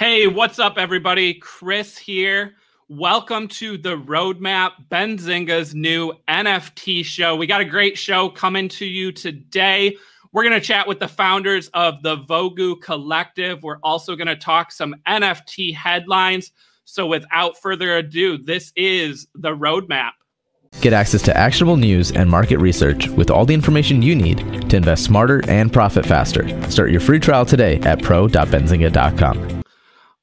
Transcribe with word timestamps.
Hey, 0.00 0.26
what's 0.26 0.58
up, 0.58 0.78
everybody? 0.78 1.34
Chris 1.34 1.98
here. 1.98 2.54
Welcome 2.88 3.48
to 3.48 3.76
the 3.76 3.98
Roadmap, 3.98 4.70
Benzinga's 4.90 5.74
new 5.74 6.14
NFT 6.26 7.04
show. 7.04 7.36
We 7.36 7.46
got 7.46 7.60
a 7.60 7.66
great 7.66 7.98
show 7.98 8.30
coming 8.30 8.70
to 8.70 8.86
you 8.86 9.12
today. 9.12 9.98
We're 10.32 10.44
going 10.44 10.58
to 10.58 10.66
chat 10.66 10.88
with 10.88 11.00
the 11.00 11.06
founders 11.06 11.68
of 11.74 12.02
the 12.02 12.16
Vogu 12.16 12.80
Collective. 12.80 13.62
We're 13.62 13.76
also 13.82 14.16
going 14.16 14.28
to 14.28 14.36
talk 14.36 14.72
some 14.72 14.96
NFT 15.06 15.74
headlines. 15.74 16.50
So, 16.86 17.06
without 17.06 17.58
further 17.58 17.98
ado, 17.98 18.38
this 18.38 18.72
is 18.76 19.26
the 19.34 19.54
Roadmap. 19.54 20.12
Get 20.80 20.94
access 20.94 21.20
to 21.24 21.36
actionable 21.36 21.76
news 21.76 22.10
and 22.10 22.30
market 22.30 22.56
research 22.56 23.08
with 23.08 23.30
all 23.30 23.44
the 23.44 23.52
information 23.52 24.00
you 24.00 24.16
need 24.16 24.70
to 24.70 24.78
invest 24.78 25.04
smarter 25.04 25.42
and 25.46 25.70
profit 25.70 26.06
faster. 26.06 26.48
Start 26.70 26.90
your 26.90 27.00
free 27.00 27.20
trial 27.20 27.44
today 27.44 27.78
at 27.80 28.02
pro.benzinga.com. 28.02 29.59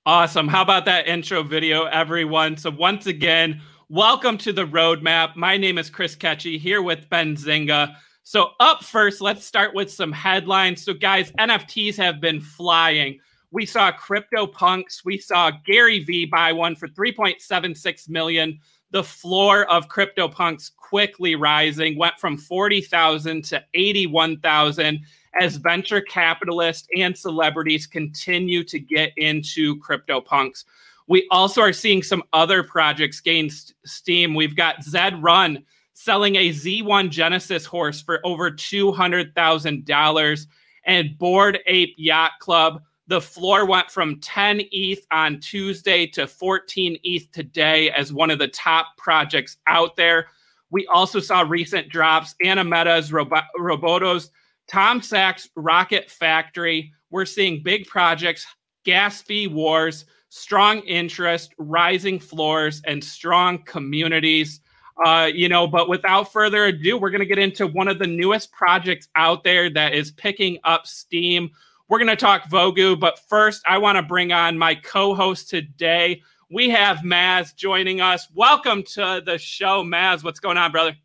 Awesome. 0.08 0.48
How 0.48 0.62
about 0.62 0.86
that 0.86 1.06
intro 1.06 1.44
video, 1.44 1.84
everyone? 1.84 2.56
So, 2.56 2.72
once 2.72 3.08
again, 3.08 3.62
welcome 3.90 4.38
to 4.38 4.54
the 4.54 4.66
roadmap. 4.66 5.36
My 5.36 5.58
name 5.58 5.78
is 5.78 5.90
Chris 5.90 6.16
Katje 6.16 6.58
here 6.58 6.82
with 6.82 7.10
Benzinga. 7.10 7.94
So, 8.24 8.52
up 8.62 8.86
first, 8.86 9.20
let's 9.20 9.44
start 9.44 9.76
with 9.76 9.92
some 9.92 10.14
headlines. 10.14 10.82
So, 10.82 10.94
guys, 10.94 11.34
NFTs 11.34 11.98
have 11.98 12.22
been 12.22 12.40
flying. 12.40 13.20
We 13.52 13.66
saw 13.66 13.92
CryptoPunks, 13.92 15.04
we 15.04 15.18
saw 15.18 15.52
Gary 15.66 16.06
Vee 16.06 16.24
buy 16.24 16.54
one 16.54 16.78
for 16.78 16.88
3.76 16.88 18.08
million. 18.08 18.60
The 18.92 19.04
floor 19.04 19.70
of 19.70 19.90
CryptoPunks 19.90 20.72
quickly 20.78 21.36
rising, 21.36 21.98
went 21.98 22.18
from 22.18 22.38
40,000 22.38 23.44
to 23.44 23.62
81,000 23.74 25.02
as 25.40 25.58
venture 25.58 26.02
capitalists 26.02 26.88
and 26.96 27.18
celebrities 27.18 27.88
continue 27.88 28.64
to 28.64 28.80
get 28.80 29.12
into 29.18 29.78
CryptoPunks. 29.78 30.66
We 31.08 31.28
also 31.32 31.62
are 31.62 31.74
seeing 31.74 32.04
some 32.04 32.24
other 32.34 32.64
projects 32.64 33.22
gain 33.22 33.50
st- 33.50 33.76
steam. 33.86 34.34
We've 34.34 34.56
got 34.56 34.84
Zed 34.84 35.22
Run 35.24 35.64
selling 35.94 36.36
a 36.36 36.50
Z1 36.50 37.10
Genesis 37.10 37.66
horse 37.66 38.02
for 38.02 38.20
over 38.24 38.52
$200,000 38.52 40.48
and 40.86 41.18
Bored 41.18 41.60
Ape 41.66 41.96
Yacht 41.98 42.32
Club. 42.40 42.82
The 43.08 43.22
floor 43.22 43.66
went 43.66 43.90
from 43.90 44.20
10 44.20 44.62
ETH 44.72 45.06
on 45.12 45.40
Tuesday 45.40 46.06
to 46.08 46.28
14 46.28 46.98
ETH 47.04 47.32
today 47.32 47.90
as 47.92 48.12
one 48.12 48.30
of 48.30 48.38
the 48.38 48.50
top 48.50 48.98
projects 48.98 49.58
out 49.66 49.96
there. 49.96 50.28
We 50.70 50.86
also 50.88 51.22
saw 51.22 51.42
recent 51.42 51.90
drops. 51.90 52.36
Animetas 52.44 53.12
Robotos 53.58 54.30
Tom 54.68 55.02
Sachs 55.02 55.50
Rocket 55.56 56.10
Factory. 56.10 56.92
We're 57.10 57.26
seeing 57.26 57.64
big 57.64 57.88
projects, 57.88 58.46
gas 58.84 59.22
fee 59.22 59.48
wars, 59.48 60.06
strong 60.30 60.80
interest, 60.82 61.54
rising 61.58 62.20
floors, 62.20 62.82
and 62.86 63.04
strong 63.04 63.64
communities. 63.64 64.60
Uh, 65.06 65.30
you 65.32 65.48
know, 65.48 65.68
but 65.68 65.88
without 65.88 66.32
further 66.34 66.66
ado, 66.66 66.98
we're 66.98 67.12
going 67.12 67.20
to 67.20 67.26
get 67.26 67.38
into 67.38 67.68
one 67.68 67.88
of 67.88 68.00
the 68.00 68.08
newest 68.08 68.52
projects 68.52 69.08
out 69.16 69.44
there 69.44 69.70
that 69.70 69.94
is 69.94 70.12
picking 70.12 70.58
up 70.64 70.88
steam. 70.88 71.50
We're 71.88 72.00
going 72.00 72.08
to 72.08 72.16
talk 72.16 72.50
Vogu, 72.50 73.00
but 73.00 73.20
first, 73.30 73.62
I 73.68 73.78
want 73.78 73.96
to 73.98 74.02
bring 74.02 74.34
on 74.34 74.58
my 74.58 74.76
co 74.76 75.14
host 75.16 75.50
today. 75.50 76.22
We 76.50 76.70
have 76.70 76.98
Maz 77.00 77.56
joining 77.56 78.02
us. 78.02 78.28
Welcome 78.34 78.84
to 78.94 79.22
the 79.24 79.38
show, 79.38 79.84
Maz. 79.84 80.24
What's 80.24 80.40
going 80.40 80.58
on, 80.58 80.72
brother? 80.72 80.96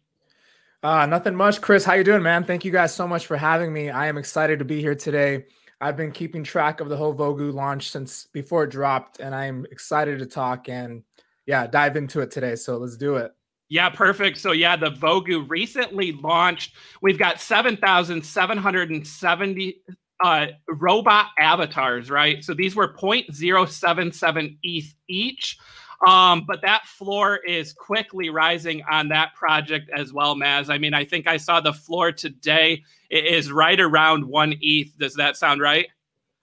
Uh, 0.82 1.06
nothing 1.06 1.36
much, 1.36 1.60
Chris. 1.60 1.84
How 1.84 1.94
you 1.94 2.02
doing, 2.02 2.24
man? 2.24 2.42
Thank 2.42 2.64
you 2.64 2.72
guys 2.72 2.92
so 2.92 3.06
much 3.06 3.26
for 3.26 3.36
having 3.36 3.72
me. 3.72 3.90
I 3.90 4.08
am 4.08 4.18
excited 4.18 4.58
to 4.58 4.64
be 4.64 4.80
here 4.80 4.96
today. 4.96 5.44
I've 5.80 5.96
been 5.96 6.10
keeping 6.10 6.42
track 6.42 6.80
of 6.80 6.88
the 6.88 6.96
whole 6.96 7.14
Vogu 7.14 7.54
launch 7.54 7.90
since 7.90 8.26
before 8.32 8.64
it 8.64 8.70
dropped, 8.70 9.20
and 9.20 9.32
I'm 9.32 9.64
excited 9.70 10.18
to 10.18 10.26
talk 10.26 10.68
and 10.68 11.04
yeah, 11.46 11.68
dive 11.68 11.96
into 11.96 12.18
it 12.20 12.32
today. 12.32 12.56
So 12.56 12.78
let's 12.78 12.96
do 12.96 13.14
it. 13.16 13.30
Yeah, 13.68 13.90
perfect. 13.90 14.38
So 14.38 14.50
yeah, 14.50 14.74
the 14.74 14.90
Vogu 14.90 15.48
recently 15.48 16.10
launched. 16.12 16.74
We've 17.00 17.18
got 17.18 17.40
7,770 17.40 19.82
uh, 20.22 20.46
robot 20.68 21.28
avatars, 21.38 22.10
right? 22.10 22.44
So 22.44 22.54
these 22.54 22.74
were 22.74 22.94
0.077 22.94 24.58
ETH 24.62 24.94
each. 25.08 25.58
Um, 26.06 26.44
but 26.46 26.62
that 26.62 26.86
floor 26.86 27.36
is 27.36 27.72
quickly 27.72 28.28
rising 28.28 28.82
on 28.90 29.08
that 29.08 29.34
project 29.34 29.90
as 29.94 30.12
well, 30.12 30.34
Maz. 30.34 30.68
I 30.68 30.78
mean, 30.78 30.94
I 30.94 31.04
think 31.04 31.28
I 31.28 31.36
saw 31.36 31.60
the 31.60 31.72
floor 31.72 32.10
today. 32.10 32.82
It 33.08 33.24
is 33.24 33.52
right 33.52 33.78
around 33.78 34.24
one 34.24 34.54
ETH. 34.60 34.96
Does 34.98 35.14
that 35.14 35.36
sound 35.36 35.60
right? 35.60 35.86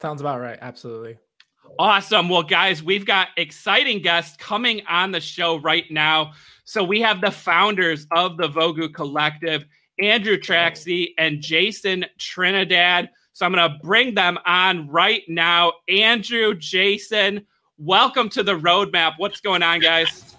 Sounds 0.01 0.21
about 0.21 0.39
right. 0.39 0.57
Absolutely. 0.61 1.17
Awesome. 1.77 2.29
Well, 2.29 2.43
guys, 2.43 2.81
we've 2.81 3.05
got 3.05 3.29
exciting 3.37 4.01
guests 4.01 4.37
coming 4.37 4.81
on 4.87 5.11
the 5.11 5.19
show 5.19 5.59
right 5.59 5.89
now. 5.91 6.33
So 6.63 6.83
we 6.83 7.01
have 7.01 7.21
the 7.21 7.31
founders 7.31 8.07
of 8.11 8.37
the 8.37 8.47
Vogu 8.47 8.93
Collective, 8.93 9.65
Andrew 10.01 10.37
Traxey 10.37 11.13
and 11.17 11.41
Jason 11.41 12.05
Trinidad. 12.17 13.09
So 13.33 13.45
I'm 13.45 13.53
going 13.53 13.71
to 13.71 13.77
bring 13.81 14.15
them 14.15 14.37
on 14.45 14.87
right 14.89 15.23
now. 15.27 15.73
Andrew, 15.87 16.55
Jason, 16.55 17.45
welcome 17.79 18.29
to 18.29 18.43
the 18.43 18.57
roadmap. 18.57 19.13
What's 19.17 19.41
going 19.41 19.63
on, 19.63 19.79
guys? 19.79 20.35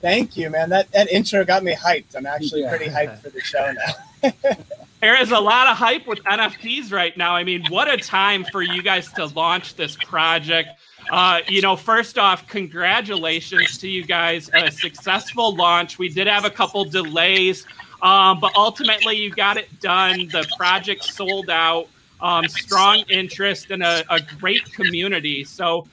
Thank 0.00 0.36
you, 0.36 0.50
man. 0.50 0.70
That 0.70 0.90
that 0.92 1.10
intro 1.10 1.44
got 1.44 1.62
me 1.62 1.74
hyped. 1.74 2.16
I'm 2.16 2.26
actually 2.26 2.62
yeah. 2.62 2.70
pretty 2.70 2.86
hyped 2.86 3.18
for 3.18 3.30
the 3.30 3.40
show 3.40 3.72
now. 3.72 4.32
there 5.00 5.20
is 5.20 5.30
a 5.30 5.38
lot 5.38 5.66
of 5.66 5.76
hype 5.76 6.06
with 6.06 6.22
NFTs 6.24 6.92
right 6.92 7.16
now. 7.16 7.34
I 7.34 7.44
mean, 7.44 7.64
what 7.68 7.92
a 7.92 7.96
time 7.96 8.44
for 8.44 8.62
you 8.62 8.82
guys 8.82 9.12
to 9.14 9.26
launch 9.26 9.74
this 9.76 9.96
project. 9.96 10.70
Uh, 11.10 11.40
you 11.48 11.60
know, 11.60 11.76
first 11.76 12.18
off, 12.18 12.46
congratulations 12.46 13.78
to 13.78 13.88
you 13.88 14.04
guys. 14.04 14.50
A 14.54 14.70
successful 14.70 15.54
launch. 15.54 15.98
We 15.98 16.08
did 16.08 16.26
have 16.26 16.44
a 16.44 16.50
couple 16.50 16.84
delays, 16.84 17.66
um, 18.00 18.40
but 18.40 18.54
ultimately 18.56 19.16
you 19.16 19.30
got 19.30 19.56
it 19.58 19.80
done. 19.80 20.28
The 20.28 20.46
project 20.56 21.04
sold 21.04 21.50
out 21.50 21.88
um, 22.22 22.46
strong 22.48 23.04
interest 23.08 23.70
and 23.70 23.82
a, 23.82 24.04
a, 24.12 24.20
great 24.38 24.64
community. 24.72 25.44
So 25.44 25.86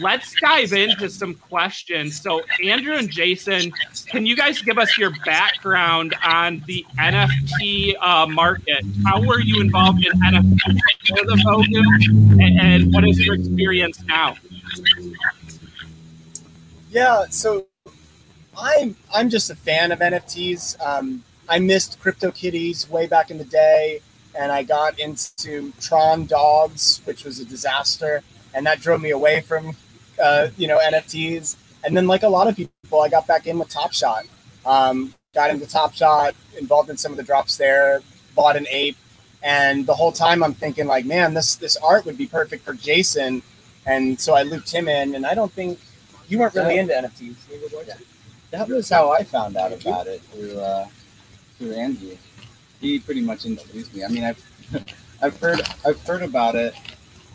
let's 0.00 0.34
dive 0.40 0.72
into 0.72 1.10
some 1.10 1.34
questions. 1.34 2.20
So, 2.20 2.42
Andrew 2.62 2.94
and 2.94 3.10
Jason, 3.10 3.72
can 4.06 4.24
you 4.24 4.36
guys 4.36 4.62
give 4.62 4.78
us 4.78 4.96
your 4.96 5.12
background 5.24 6.14
on 6.24 6.62
the 6.66 6.84
NFT 6.98 7.94
uh, 8.00 8.26
market? 8.26 8.84
How 9.04 9.20
were 9.20 9.40
you 9.40 9.60
involved 9.60 10.04
in 10.04 10.12
NFT 10.20 10.58
before 11.02 11.26
the 11.26 11.42
Vogu, 11.44 12.42
and, 12.42 12.60
and 12.60 12.92
what 12.92 13.06
is 13.06 13.18
your 13.20 13.34
experience 13.34 14.02
now? 14.04 14.36
Yeah, 16.90 17.26
so 17.28 17.66
I'm 18.56 18.96
I'm 19.12 19.28
just 19.28 19.50
a 19.50 19.56
fan 19.56 19.92
of 19.92 19.98
NFTs. 19.98 20.80
Um, 20.80 21.24
I 21.48 21.58
missed 21.58 22.00
CryptoKitties 22.00 22.88
way 22.88 23.06
back 23.06 23.30
in 23.30 23.36
the 23.36 23.44
day 23.44 24.00
and 24.34 24.50
I 24.50 24.62
got 24.62 24.98
into 24.98 25.72
Tron 25.80 26.26
Dogs, 26.26 27.00
which 27.04 27.24
was 27.24 27.40
a 27.40 27.44
disaster, 27.44 28.22
and 28.52 28.66
that 28.66 28.80
drove 28.80 29.00
me 29.00 29.10
away 29.10 29.40
from 29.40 29.76
uh, 30.22 30.48
you 30.56 30.68
know 30.68 30.78
NFTs. 30.78 31.56
And 31.84 31.96
then, 31.96 32.06
like 32.06 32.22
a 32.22 32.28
lot 32.28 32.48
of 32.48 32.56
people, 32.56 33.02
I 33.02 33.08
got 33.08 33.26
back 33.26 33.46
in 33.46 33.58
with 33.58 33.68
Top 33.68 33.92
Shot. 33.92 34.24
Um, 34.64 35.14
got 35.34 35.50
into 35.50 35.66
Top 35.66 35.94
Shot, 35.94 36.34
involved 36.58 36.90
in 36.90 36.96
some 36.96 37.12
of 37.12 37.18
the 37.18 37.22
drops 37.22 37.56
there, 37.56 38.00
bought 38.34 38.56
an 38.56 38.66
ape, 38.70 38.96
and 39.42 39.86
the 39.86 39.94
whole 39.94 40.12
time 40.12 40.42
I'm 40.42 40.54
thinking 40.54 40.86
like, 40.86 41.04
man, 41.04 41.34
this 41.34 41.56
this 41.56 41.76
art 41.76 42.04
would 42.06 42.18
be 42.18 42.26
perfect 42.26 42.64
for 42.64 42.74
Jason. 42.74 43.42
And 43.86 44.18
so 44.18 44.34
I 44.34 44.44
looped 44.44 44.72
him 44.72 44.88
in, 44.88 45.14
and 45.14 45.26
I 45.26 45.34
don't 45.34 45.52
think 45.52 45.78
you 46.28 46.38
weren't 46.38 46.54
really 46.54 46.78
into 46.78 46.94
NFTs. 46.94 47.36
That 48.50 48.68
was 48.68 48.88
how 48.88 49.10
I 49.10 49.24
found 49.24 49.56
out 49.56 49.72
about 49.72 50.06
it 50.06 50.22
through 50.22 50.58
uh, 50.58 50.86
through 51.58 51.72
Andy 51.74 52.18
he 52.84 52.98
pretty 52.98 53.22
much 53.22 53.46
introduced 53.46 53.94
me. 53.94 54.04
I 54.04 54.08
mean, 54.08 54.24
I've 54.24 54.94
I've 55.22 55.38
heard 55.40 55.60
I've 55.86 56.00
heard 56.06 56.22
about 56.22 56.54
it 56.54 56.74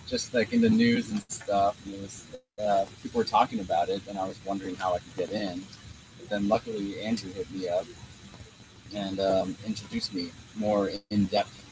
just 0.08 0.34
like 0.34 0.54
in 0.54 0.62
the 0.62 0.70
news 0.70 1.12
and 1.12 1.24
stuff. 1.30 1.76
And 1.86 1.96
it 1.96 2.02
was 2.02 2.26
uh, 2.60 2.86
people 3.02 3.20
were 3.20 3.26
talking 3.26 3.60
about 3.60 3.90
it, 3.90 4.02
and 4.08 4.18
I 4.18 4.28
was 4.28 4.40
wondering 4.46 4.76
how 4.76 4.94
I 4.94 5.00
could 5.00 5.16
get 5.16 5.32
in. 5.32 5.64
But 6.20 6.30
then 6.30 6.48
luckily, 6.48 7.00
Andrew 7.02 7.32
hit 7.32 7.50
me 7.52 7.68
up 7.68 7.86
and 8.94 9.20
um, 9.20 9.56
introduced 9.66 10.14
me 10.14 10.30
more 10.56 10.92
in 11.10 11.26
depth 11.26 11.66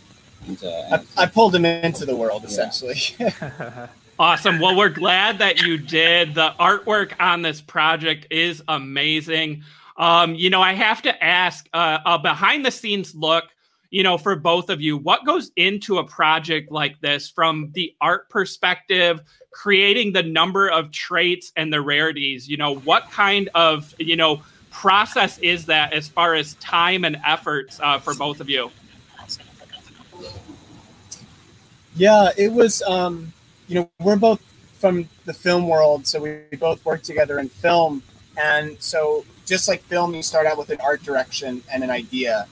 into. 0.47 0.67
I, 0.93 1.23
I, 1.23 1.25
pulled 1.25 1.53
him 1.53 1.65
into 1.65 2.05
the 2.05 2.15
world 2.15 2.45
essentially. 2.45 2.95
Yeah. 3.19 3.87
awesome. 4.19 4.59
Well, 4.59 4.75
we're 4.75 4.89
glad 4.89 5.39
that 5.39 5.61
you 5.61 5.77
did. 5.77 6.35
The 6.35 6.53
artwork 6.59 7.13
on 7.19 7.41
this 7.41 7.61
project 7.61 8.27
is 8.31 8.63
amazing. 8.67 9.63
Um, 9.97 10.35
you 10.35 10.49
know, 10.49 10.61
I 10.61 10.73
have 10.73 11.01
to 11.03 11.23
ask 11.23 11.67
uh, 11.73 11.97
a 12.05 12.19
behind 12.19 12.65
the 12.65 12.71
scenes 12.71 13.15
look 13.15 13.45
you 13.89 14.03
know, 14.03 14.17
for 14.17 14.35
both 14.35 14.69
of 14.69 14.81
you, 14.81 14.97
what 14.97 15.25
goes 15.25 15.51
into 15.55 15.97
a 15.97 16.03
project 16.03 16.71
like 16.71 16.99
this 17.01 17.29
from 17.29 17.71
the 17.73 17.95
art 18.01 18.29
perspective, 18.29 19.21
creating 19.51 20.13
the 20.13 20.23
number 20.23 20.67
of 20.67 20.91
traits 20.91 21.51
and 21.55 21.71
the 21.71 21.81
rarities? 21.81 22.47
You 22.49 22.57
know, 22.57 22.75
what 22.75 23.09
kind 23.11 23.49
of, 23.55 23.93
you 23.99 24.15
know, 24.15 24.41
process 24.71 25.37
is 25.39 25.65
that 25.65 25.93
as 25.93 26.07
far 26.07 26.35
as 26.35 26.55
time 26.55 27.05
and 27.05 27.17
efforts 27.25 27.79
uh, 27.81 27.99
for 27.99 28.13
both 28.13 28.41
of 28.41 28.49
you? 28.49 28.71
Yeah, 31.95 32.29
it 32.37 32.51
was, 32.51 32.83
um, 32.83 33.33
you 33.67 33.75
know, 33.75 33.89
we're 33.99 34.17
both 34.17 34.41
from 34.77 35.09
the 35.25 35.33
film 35.33 35.67
world, 35.67 36.05
so 36.05 36.19
we 36.19 36.41
both 36.57 36.85
work 36.85 37.01
together 37.01 37.39
in 37.39 37.49
film. 37.49 38.03
And 38.37 38.77
so, 38.79 39.25
just 39.45 39.67
like 39.67 39.81
film, 39.83 40.13
you 40.13 40.21
start 40.21 40.45
out 40.45 40.57
with 40.57 40.69
an 40.69 40.79
art 40.81 41.01
direction 41.01 41.63
and 41.71 41.83
an 41.83 41.89
idea. 41.89 42.47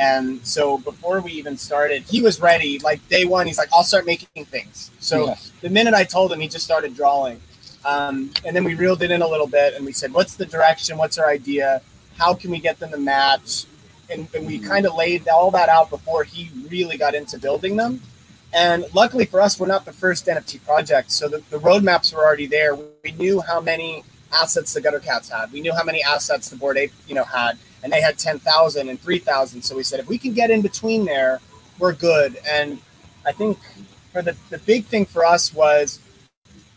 And 0.00 0.40
so, 0.46 0.78
before 0.78 1.20
we 1.20 1.32
even 1.32 1.58
started, 1.58 2.04
he 2.04 2.22
was 2.22 2.40
ready. 2.40 2.78
Like 2.78 3.06
day 3.10 3.26
one, 3.26 3.46
he's 3.46 3.58
like, 3.58 3.68
"I'll 3.70 3.84
start 3.84 4.06
making 4.06 4.46
things." 4.46 4.90
So 4.98 5.26
Yeah. 5.26 5.34
the 5.60 5.68
minute 5.68 5.92
I 5.92 6.04
told 6.04 6.32
him, 6.32 6.40
he 6.40 6.48
just 6.48 6.64
started 6.64 6.96
drawing. 6.96 7.38
Um, 7.84 8.30
and 8.44 8.56
then 8.56 8.64
we 8.64 8.74
reeled 8.74 9.02
it 9.02 9.10
in 9.10 9.20
a 9.20 9.28
little 9.28 9.46
bit, 9.46 9.74
and 9.74 9.84
we 9.84 9.92
said, 9.92 10.14
"What's 10.14 10.34
the 10.36 10.46
direction? 10.46 10.96
What's 10.96 11.18
our 11.18 11.28
idea? 11.28 11.82
How 12.16 12.32
can 12.32 12.50
we 12.50 12.60
get 12.60 12.78
them 12.78 12.90
to 12.92 12.96
match?" 12.96 13.66
And, 14.08 14.26
and 14.34 14.46
we 14.46 14.58
kind 14.58 14.86
of 14.86 14.94
laid 14.94 15.28
all 15.28 15.50
that 15.52 15.68
out 15.68 15.90
before 15.90 16.24
he 16.24 16.50
really 16.68 16.96
got 16.96 17.14
into 17.14 17.38
building 17.38 17.76
them. 17.76 18.00
And 18.52 18.86
luckily 18.94 19.26
for 19.26 19.40
us, 19.40 19.60
we're 19.60 19.68
not 19.68 19.84
the 19.84 19.92
first 19.92 20.26
NFT 20.26 20.64
project. 20.64 21.12
So 21.12 21.28
the, 21.28 21.42
the 21.50 21.58
roadmaps 21.58 22.12
were 22.12 22.24
already 22.24 22.46
there. 22.46 22.74
We 23.04 23.12
knew 23.12 23.40
how 23.40 23.60
many 23.60 24.02
assets 24.32 24.72
the 24.72 24.80
Gutter 24.80 24.98
Cats 24.98 25.28
had. 25.30 25.52
We 25.52 25.60
knew 25.60 25.72
how 25.72 25.84
many 25.84 26.02
assets 26.02 26.48
the 26.50 26.56
Bored 26.56 26.76
Ape, 26.78 26.92
you 27.06 27.14
know, 27.14 27.22
had. 27.24 27.58
And 27.82 27.92
they 27.92 28.00
had 28.00 28.18
10,000 28.18 28.88
and 28.88 29.00
3,000. 29.00 29.62
So 29.62 29.76
we 29.76 29.82
said, 29.82 30.00
if 30.00 30.08
we 30.08 30.18
can 30.18 30.32
get 30.34 30.50
in 30.50 30.60
between 30.60 31.04
there, 31.04 31.40
we're 31.78 31.94
good. 31.94 32.38
And 32.48 32.78
I 33.26 33.32
think 33.32 33.58
for 34.12 34.22
the, 34.22 34.36
the 34.50 34.58
big 34.58 34.84
thing 34.86 35.06
for 35.06 35.24
us 35.24 35.54
was 35.54 35.98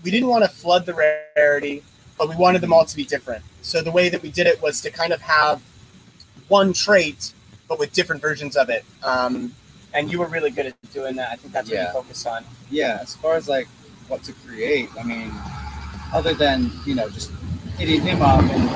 we 0.04 0.12
didn't 0.12 0.30
want 0.30 0.44
to 0.44 0.50
flood 0.50 0.86
the 0.86 0.94
rarity, 1.36 1.84
but 2.18 2.30
we 2.30 2.36
wanted 2.36 2.62
them 2.62 2.72
all 2.74 2.86
to 2.86 2.96
be 2.96 3.04
different. 3.04 3.44
So 3.62 3.82
the 3.82 3.92
way 3.92 4.10
that 4.10 4.22
we 4.22 4.32
did 4.32 4.48
it 4.48 4.62
was 4.62 4.82
to 4.82 4.92
kind 4.92 5.12
of 5.14 5.22
have 5.22 5.62
one 6.48 6.74
trait, 6.74 7.34
but 7.68 7.80
with 7.80 7.92
different 7.94 8.22
versions 8.22 8.56
of 8.56 8.70
it. 8.70 8.86
Um, 9.04 9.54
and 9.94 10.12
you 10.12 10.20
were 10.20 10.28
really 10.28 10.52
good 10.52 10.68
at 10.68 10.76
doing 10.94 11.16
that. 11.18 11.32
I 11.32 11.36
think 11.36 11.54
that's 11.54 11.70
what 11.70 11.76
Yeah. 11.76 11.88
you 11.88 11.94
focused 11.94 12.26
on. 12.28 12.46
yeah, 12.72 13.00
as 13.02 13.16
far 13.16 13.36
as 13.36 13.48
like 13.48 13.68
what 14.08 14.24
to 14.24 14.34
create, 14.34 14.90
I 15.00 15.04
mean, 15.04 15.32
other 16.14 16.34
than 16.34 16.72
you 16.86 16.96
know 16.96 17.10
just 17.10 17.32
hitting 17.78 18.02
him 18.02 18.22
up 18.22 18.42
and 18.44 18.70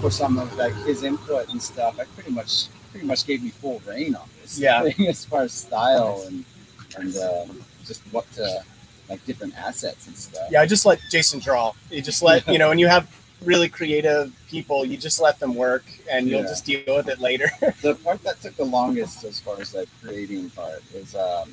for 0.00 0.10
some 0.10 0.38
of 0.38 0.54
like 0.56 0.74
his 0.84 1.02
input 1.02 1.48
and 1.50 1.62
stuff, 1.62 1.98
I 2.00 2.04
pretty 2.14 2.30
much 2.32 2.66
pretty 2.90 3.06
much 3.06 3.26
gave 3.26 3.42
me 3.42 3.50
full 3.50 3.80
reign 3.86 4.14
on 4.14 4.28
this. 4.40 4.58
Yeah. 4.58 4.82
thing 4.90 5.06
as 5.08 5.24
far 5.24 5.42
as 5.42 5.52
style 5.52 6.24
and 6.26 6.44
and 6.96 7.16
um, 7.18 7.62
just 7.84 8.02
what 8.12 8.30
to 8.34 8.62
like 9.08 9.24
different 9.26 9.56
assets 9.58 10.06
and 10.06 10.16
stuff. 10.16 10.48
Yeah, 10.50 10.60
I 10.62 10.66
just 10.66 10.86
let 10.86 10.98
Jason 11.10 11.38
draw. 11.40 11.72
You 11.90 12.02
just 12.02 12.22
let 12.22 12.46
you 12.48 12.58
know, 12.58 12.68
when 12.70 12.78
you 12.78 12.88
have 12.88 13.06
really 13.44 13.68
creative 13.68 14.32
people, 14.48 14.84
you 14.84 14.96
just 14.96 15.20
let 15.20 15.38
them 15.38 15.54
work, 15.54 15.84
and 16.10 16.26
you'll 16.26 16.40
Yeah. 16.40 16.46
just 16.48 16.64
deal 16.64 16.96
with 16.96 17.08
it 17.08 17.20
later. 17.20 17.50
the 17.82 17.94
part 17.96 18.22
that 18.22 18.40
took 18.40 18.56
the 18.56 18.64
longest 18.64 19.24
as 19.24 19.38
far 19.38 19.60
as 19.60 19.74
like 19.74 19.88
creating 20.02 20.50
part 20.50 20.82
is 20.94 21.14
um, 21.14 21.52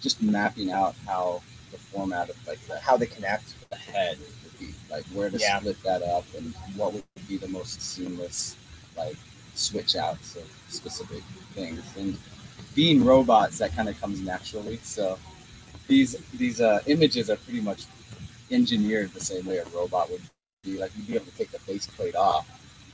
just 0.00 0.22
mapping 0.22 0.70
out 0.70 0.94
how 1.06 1.42
the 1.72 1.78
format 1.78 2.30
of 2.30 2.36
like 2.46 2.60
the, 2.68 2.78
How 2.78 2.96
they 2.96 3.06
connect. 3.06 3.54
the 3.70 3.76
head 3.76 4.18
be 4.58 4.74
like 4.90 5.04
where 5.06 5.30
to 5.30 5.38
Yeah. 5.38 5.58
split 5.58 5.82
that 5.84 6.02
up 6.02 6.24
and 6.36 6.54
what 6.76 6.92
would 6.92 7.04
be 7.28 7.36
the 7.36 7.48
most 7.48 7.80
seamless 7.80 8.56
like 8.96 9.16
switch 9.54 9.96
outs 9.96 10.36
of 10.36 10.44
specific 10.68 11.22
things. 11.54 11.82
And 11.96 12.16
being 12.74 13.04
robots 13.04 13.58
that 13.58 13.74
kind 13.74 13.88
of 13.88 13.98
comes 14.00 14.20
naturally. 14.20 14.78
So 14.82 15.18
these 15.88 16.16
these 16.34 16.60
uh, 16.60 16.80
images 16.86 17.30
are 17.30 17.36
pretty 17.36 17.60
much 17.60 17.84
engineered 18.50 19.12
the 19.12 19.20
same 19.20 19.44
way 19.46 19.58
a 19.58 19.64
robot 19.66 20.10
would 20.10 20.22
be. 20.64 20.78
Like 20.78 20.92
you'd 20.96 21.06
be 21.06 21.14
able 21.14 21.26
to 21.26 21.36
take 21.38 21.50
the 21.50 21.58
faceplate 21.58 22.14
off 22.16 22.46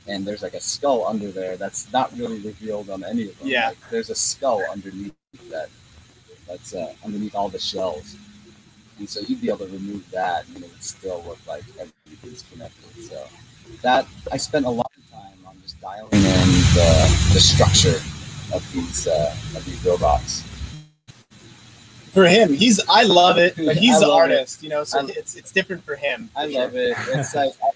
and 0.07 0.25
there's 0.25 0.41
like 0.43 0.53
a 0.53 0.59
skull 0.59 1.05
under 1.07 1.31
there 1.31 1.55
that's 1.57 1.91
not 1.93 2.11
really 2.17 2.39
revealed 2.39 2.89
on 2.89 3.03
any 3.03 3.23
of 3.29 3.39
them. 3.39 3.47
Yeah. 3.47 3.69
like, 3.69 3.77
there's 3.89 4.09
a 4.09 4.15
skull 4.15 4.61
underneath 4.71 5.13
that 5.49 5.69
that's 6.47 6.73
uh, 6.75 6.93
underneath 7.05 7.35
all 7.35 7.49
the 7.49 7.59
shells 7.59 8.17
and 8.99 9.09
so 9.09 9.19
you'd 9.21 9.41
be 9.41 9.47
able 9.49 9.59
to 9.59 9.67
remove 9.73 10.09
that 10.11 10.45
and 10.49 10.57
it 10.63 10.69
would 10.71 10.83
still 10.83 11.23
look 11.27 11.39
like 11.47 11.63
everything's 11.79 12.43
connected 12.51 13.03
so 13.03 13.25
that 13.81 14.05
i 14.31 14.37
spent 14.37 14.65
a 14.65 14.69
lot 14.69 14.91
of 14.97 15.11
time 15.11 15.37
on 15.47 15.55
just 15.61 15.79
dialing 15.81 16.09
in 16.13 16.47
the, 16.75 17.29
the 17.33 17.39
structure 17.39 17.99
of 18.53 18.63
these 18.73 19.07
uh, 19.07 19.35
of 19.55 19.65
these 19.65 19.83
robots 19.85 20.43
For 22.11 22.25
him, 22.25 22.53
he's 22.53 22.79
I 22.87 23.03
love 23.03 23.37
it, 23.39 23.55
but 23.57 23.75
he's 23.75 23.99
love 24.01 24.11
artist, 24.11 24.61
you 24.61 24.69
know, 24.69 24.83
so 24.83 24.99
I- 24.99 25.09
it's 25.17 25.33
it's 25.35 25.51
different 25.51 25.83
for 25.83 25.95
him. 25.95 26.29
I 26.35 26.45
love 26.45 26.75
it. 26.75 26.95
It's 27.09 27.33
like, 27.33 27.53
I, 27.63 27.69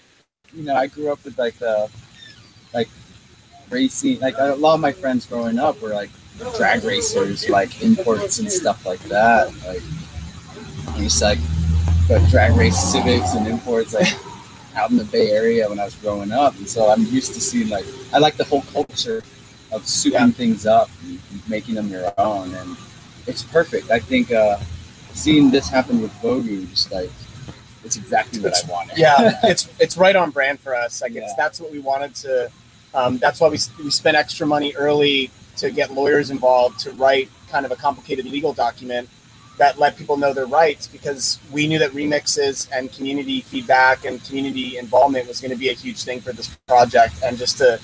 you 0.54 0.62
know, 0.62 0.76
I 0.76 0.86
grew 0.86 1.10
up 1.10 1.18
with 1.24 1.36
like 1.38 1.54
the, 1.58 1.90
like 2.72 2.88
racing. 3.68 4.20
Like 4.20 4.36
a 4.38 4.54
lot 4.54 4.74
of 4.74 4.80
my 4.80 4.92
friends 4.92 5.26
growing 5.26 5.58
up 5.58 5.82
were 5.82 5.88
like 5.90 6.10
drag 6.56 6.84
racers, 6.84 7.48
like 7.48 7.82
imports 7.82 8.38
and 8.38 8.50
stuff 8.50 8.86
like 8.86 9.00
that. 9.08 9.52
Like 9.66 9.82
used 10.96 11.18
to 11.18 11.24
like 11.26 12.28
drag 12.30 12.56
race 12.56 12.76
civics 12.78 13.34
and 13.34 13.46
imports 13.46 13.94
like 13.94 14.08
out 14.76 14.90
in 14.90 14.96
the 14.96 15.04
Bay 15.04 15.30
Area 15.30 15.68
when 15.68 15.78
I 15.80 15.84
was 15.84 15.94
growing 15.96 16.32
up, 16.32 16.56
and 16.56 16.68
so 16.68 16.90
I'm 16.90 17.04
used 17.06 17.34
to 17.34 17.40
seeing 17.40 17.68
like 17.68 17.84
I 18.12 18.18
like 18.18 18.36
the 18.36 18.44
whole 18.44 18.62
culture 18.62 19.22
of 19.72 19.82
souping 19.82 20.12
Yeah. 20.12 20.30
things 20.30 20.66
up 20.66 20.88
and 21.04 21.20
making 21.48 21.74
them 21.74 21.88
your 21.88 22.12
own, 22.18 22.54
and 22.54 22.76
it's 23.26 23.42
perfect. 23.42 23.90
I 23.90 23.98
think 23.98 24.32
uh, 24.32 24.56
seeing 25.12 25.50
this 25.50 25.68
happen 25.68 26.00
with 26.00 26.12
Vogu, 26.22 26.68
just 26.70 26.90
like 26.92 27.10
it's 27.84 27.96
exactly 27.96 28.40
what 28.40 28.54
I 28.64 28.70
wanted. 28.70 28.98
yeah, 28.98 29.38
it's 29.44 29.68
it's 29.78 29.96
right 29.96 30.16
on 30.16 30.30
brand 30.30 30.60
for 30.60 30.74
us. 30.74 31.02
Like 31.02 31.12
it's 31.12 31.18
Yeah. 31.28 31.34
that's 31.36 31.60
what 31.60 31.70
we 31.72 31.78
wanted 31.80 32.14
to. 32.16 32.50
Um, 32.94 33.18
that's 33.18 33.40
why 33.40 33.48
we 33.48 33.58
we 33.84 33.90
spent 33.90 34.16
extra 34.16 34.46
money 34.46 34.72
early 34.76 35.30
to 35.56 35.70
get 35.70 35.92
lawyers 35.92 36.30
involved 36.30 36.78
to 36.80 36.92
write 36.92 37.28
kind 37.50 37.66
of 37.66 37.72
a 37.72 37.76
complicated 37.76 38.24
legal 38.26 38.52
document 38.52 39.08
that 39.58 39.78
let 39.78 39.96
people 39.96 40.16
know 40.16 40.32
their 40.32 40.46
rights 40.46 40.86
because 40.86 41.38
we 41.52 41.66
knew 41.66 41.78
that 41.78 41.90
remixes 41.90 42.68
and 42.72 42.92
community 42.92 43.40
feedback 43.40 44.04
and 44.04 44.24
community 44.24 44.78
involvement 44.78 45.26
was 45.26 45.40
going 45.40 45.50
to 45.50 45.56
be 45.56 45.68
a 45.68 45.74
huge 45.74 46.02
thing 46.04 46.20
for 46.20 46.32
this 46.32 46.56
project 46.66 47.14
and 47.24 47.36
just 47.36 47.58
to 47.58 47.78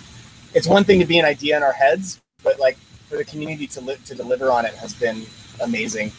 it's 0.54 0.68
one 0.68 0.84
thing 0.84 1.00
to 1.00 1.04
be 1.04 1.18
an 1.18 1.24
idea 1.24 1.56
in 1.56 1.62
our 1.62 1.72
heads 1.72 2.20
but 2.42 2.58
like 2.58 2.76
for 3.08 3.16
the 3.16 3.24
community 3.24 3.66
to 3.66 3.80
to 4.04 4.14
deliver 4.14 4.50
on 4.50 4.64
it 4.64 4.74
has 4.74 4.94
been 4.94 5.26
amazing 5.60 6.12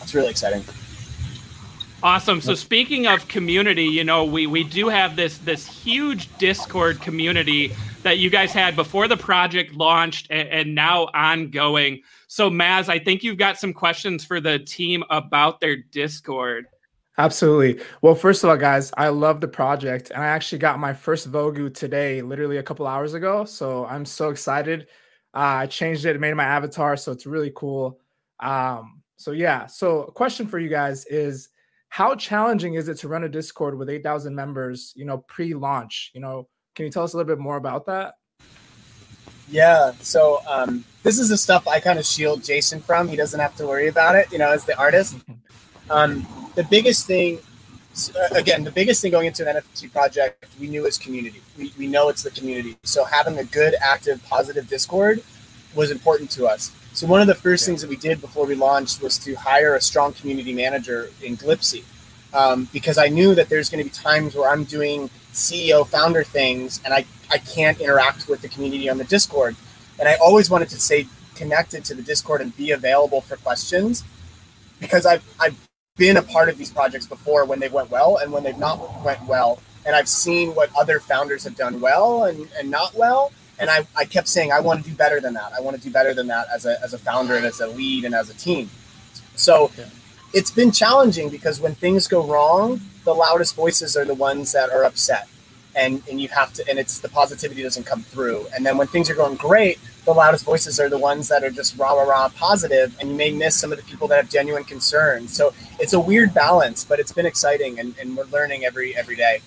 it's 0.00 0.14
really 0.14 0.30
exciting 0.30 0.62
Awesome. 2.02 2.40
So 2.40 2.54
speaking 2.54 3.06
of 3.06 3.28
community, 3.28 3.84
you 3.84 4.04
know, 4.04 4.24
we 4.24 4.46
we 4.46 4.64
do 4.64 4.88
have 4.88 5.16
this 5.16 5.36
this 5.36 5.66
huge 5.66 6.34
Discord 6.38 7.00
community 7.02 7.72
that 8.02 8.18
you 8.18 8.30
guys 8.30 8.52
had 8.52 8.74
before 8.74 9.06
the 9.06 9.18
project 9.18 9.74
launched 9.74 10.26
and, 10.30 10.48
and 10.48 10.74
now 10.74 11.08
ongoing. 11.12 12.02
So 12.32 12.48
Maz, 12.48 12.88
I 12.88 13.00
think 13.00 13.24
you've 13.24 13.38
got 13.38 13.58
some 13.58 13.72
questions 13.72 14.24
for 14.24 14.40
the 14.40 14.60
team 14.60 15.02
about 15.10 15.58
their 15.58 15.74
Discord. 15.74 16.66
Absolutely. 17.18 17.82
Well, 18.02 18.14
first 18.14 18.44
of 18.44 18.50
all, 18.50 18.56
guys, 18.56 18.92
I 18.96 19.08
love 19.08 19.40
the 19.40 19.48
project, 19.48 20.10
and 20.10 20.22
I 20.22 20.28
actually 20.28 20.58
got 20.58 20.78
my 20.78 20.92
first 20.92 21.28
Vogu 21.28 21.74
today, 21.74 22.22
literally 22.22 22.58
a 22.58 22.62
couple 22.62 22.86
hours 22.86 23.14
ago. 23.14 23.44
So 23.46 23.84
I'm 23.84 24.04
so 24.04 24.30
excited. 24.30 24.82
Uh, 25.34 25.38
I 25.38 25.66
changed 25.66 26.04
it, 26.04 26.20
made 26.20 26.34
my 26.34 26.44
avatar, 26.44 26.96
so 26.96 27.10
it's 27.10 27.26
really 27.26 27.50
cool. 27.52 27.98
Um, 28.38 29.02
so 29.16 29.32
yeah. 29.32 29.66
So 29.66 30.04
a 30.04 30.12
question 30.12 30.46
for 30.46 30.60
you 30.60 30.68
guys 30.68 31.06
is, 31.06 31.48
how 31.88 32.14
challenging 32.14 32.74
is 32.74 32.88
it 32.88 32.98
to 32.98 33.08
run 33.08 33.24
a 33.24 33.28
Discord 33.28 33.76
with 33.76 33.90
8,000 33.90 34.32
members? 34.32 34.92
You 34.94 35.04
know, 35.04 35.18
pre-launch. 35.18 36.12
You 36.14 36.20
know, 36.20 36.48
can 36.76 36.84
you 36.84 36.92
tell 36.92 37.02
us 37.02 37.12
a 37.12 37.16
little 37.16 37.34
bit 37.34 37.42
more 37.42 37.56
about 37.56 37.86
that? 37.86 38.14
Yeah. 39.50 39.92
So 40.00 40.40
um, 40.48 40.84
this 41.02 41.18
is 41.18 41.28
the 41.28 41.36
stuff 41.36 41.66
I 41.66 41.80
kind 41.80 41.98
of 41.98 42.06
shield 42.06 42.44
Jason 42.44 42.80
from. 42.80 43.08
He 43.08 43.16
doesn't 43.16 43.40
have 43.40 43.56
to 43.56 43.66
worry 43.66 43.88
about 43.88 44.14
it, 44.14 44.30
you 44.30 44.38
know, 44.38 44.50
as 44.50 44.64
the 44.64 44.78
artist. 44.78 45.16
Um, 45.90 46.26
the 46.54 46.62
biggest 46.64 47.06
thing, 47.06 47.40
uh, 48.14 48.34
again, 48.34 48.62
the 48.62 48.70
biggest 48.70 49.02
thing 49.02 49.10
going 49.10 49.26
into 49.26 49.48
an 49.48 49.56
NFT 49.56 49.90
project, 49.92 50.46
we 50.60 50.68
knew 50.68 50.86
is 50.86 50.96
community. 50.96 51.42
We, 51.58 51.72
we 51.76 51.86
know 51.88 52.08
it's 52.08 52.22
the 52.22 52.30
community. 52.30 52.76
So 52.84 53.04
having 53.04 53.38
a 53.38 53.44
good, 53.44 53.74
active, 53.80 54.24
positive 54.28 54.68
Discord 54.68 55.22
was 55.74 55.90
important 55.90 56.30
to 56.32 56.46
us. 56.46 56.70
So 56.92 57.06
one 57.06 57.20
of 57.20 57.26
the 57.26 57.34
first 57.34 57.66
things 57.66 57.80
that 57.82 57.90
we 57.90 57.96
did 57.96 58.20
before 58.20 58.46
we 58.46 58.54
launched 58.54 59.02
was 59.02 59.18
to 59.18 59.34
hire 59.34 59.74
a 59.74 59.80
strong 59.80 60.12
community 60.12 60.52
manager 60.52 61.10
in 61.22 61.36
Glipsy. 61.36 61.84
Um, 62.32 62.68
because 62.72 62.98
I 62.98 63.08
knew 63.08 63.34
that 63.34 63.48
there's 63.48 63.68
going 63.68 63.82
to 63.82 63.90
be 63.90 63.94
times 63.94 64.36
where 64.36 64.48
I'm 64.48 64.62
doing 64.62 65.10
CEO 65.32 65.84
founder 65.84 66.22
things 66.22 66.80
and 66.84 66.94
I, 66.94 67.04
I 67.30 67.38
can't 67.38 67.80
interact 67.80 68.28
with 68.28 68.42
the 68.42 68.48
community 68.48 68.88
on 68.88 68.98
the 68.98 69.04
Discord. 69.04 69.56
And 69.98 70.08
I 70.08 70.16
always 70.16 70.50
wanted 70.50 70.68
to 70.70 70.80
stay 70.80 71.06
connected 71.34 71.84
to 71.86 71.94
the 71.94 72.02
Discord 72.02 72.40
and 72.40 72.56
be 72.56 72.70
available 72.70 73.20
for 73.20 73.36
questions 73.36 74.04
because 74.78 75.06
I've, 75.06 75.24
I've 75.38 75.56
been 75.96 76.16
a 76.16 76.22
part 76.22 76.48
of 76.48 76.58
these 76.58 76.70
projects 76.70 77.06
before 77.06 77.44
when 77.44 77.60
they 77.60 77.68
went 77.68 77.90
well 77.90 78.16
and 78.16 78.32
when 78.32 78.42
they've 78.42 78.58
not 78.58 79.04
went 79.04 79.24
well. 79.26 79.60
And 79.86 79.94
I've 79.94 80.08
seen 80.08 80.54
what 80.54 80.70
other 80.78 81.00
founders 81.00 81.44
have 81.44 81.56
done 81.56 81.80
well 81.80 82.24
and, 82.24 82.48
and 82.58 82.70
not 82.70 82.94
well. 82.94 83.32
And 83.58 83.68
I, 83.68 83.86
I 83.96 84.06
kept 84.06 84.28
saying, 84.28 84.52
I 84.52 84.60
want 84.60 84.84
to 84.84 84.90
do 84.90 84.96
better 84.96 85.20
than 85.20 85.34
that. 85.34 85.52
I 85.56 85.60
want 85.60 85.76
to 85.76 85.82
do 85.82 85.90
better 85.90 86.14
than 86.14 86.26
that 86.28 86.46
as 86.52 86.64
a, 86.64 86.82
as 86.82 86.94
a 86.94 86.98
founder 86.98 87.36
and 87.36 87.44
as 87.44 87.60
a 87.60 87.66
lead 87.66 88.04
and 88.04 88.14
as 88.14 88.30
a 88.30 88.34
team. 88.34 88.70
So 89.36 89.70
it's 90.32 90.50
been 90.50 90.70
challenging 90.70 91.28
because 91.28 91.60
when 91.60 91.74
things 91.74 92.06
go 92.08 92.26
wrong, 92.26 92.80
the 93.04 93.14
loudest 93.14 93.54
voices 93.54 93.96
are 93.96 94.04
the 94.04 94.14
ones 94.14 94.52
that 94.52 94.70
are 94.70 94.84
upset. 94.84 95.28
And 95.74 96.02
and 96.08 96.20
you 96.20 96.28
have 96.28 96.52
to 96.54 96.68
and 96.68 96.78
it's 96.78 96.98
the 96.98 97.08
positivity 97.08 97.62
doesn't 97.62 97.84
come 97.84 98.02
through. 98.02 98.46
And 98.54 98.64
then 98.64 98.76
when 98.76 98.86
things 98.88 99.10
are 99.10 99.14
going 99.14 99.36
great 99.36 99.78
the 100.04 100.12
loudest 100.12 100.44
voices 100.44 100.80
are 100.80 100.88
the 100.88 100.98
ones 100.98 101.28
that 101.28 101.44
are 101.44 101.50
just 101.50 101.78
rah 101.78 101.92
rah 101.92 102.02
rah 102.02 102.28
positive 102.30 102.96
and 103.00 103.10
you 103.10 103.16
may 103.16 103.30
miss 103.30 103.56
some 103.56 103.70
of 103.70 103.78
the 103.78 103.84
people 103.84 104.08
that 104.08 104.16
have 104.16 104.30
genuine 104.30 104.64
concerns. 104.64 105.34
So 105.34 105.52
it's 105.78 105.92
a 105.92 106.00
weird 106.00 106.34
balance 106.34 106.84
but 106.84 106.98
it's 106.98 107.12
been 107.12 107.26
exciting 107.26 107.78
and, 107.78 107.94
and 108.00 108.16
we're 108.16 108.24
learning 108.24 108.64
every 108.64 108.96
every 108.96 109.16
day. 109.16 109.40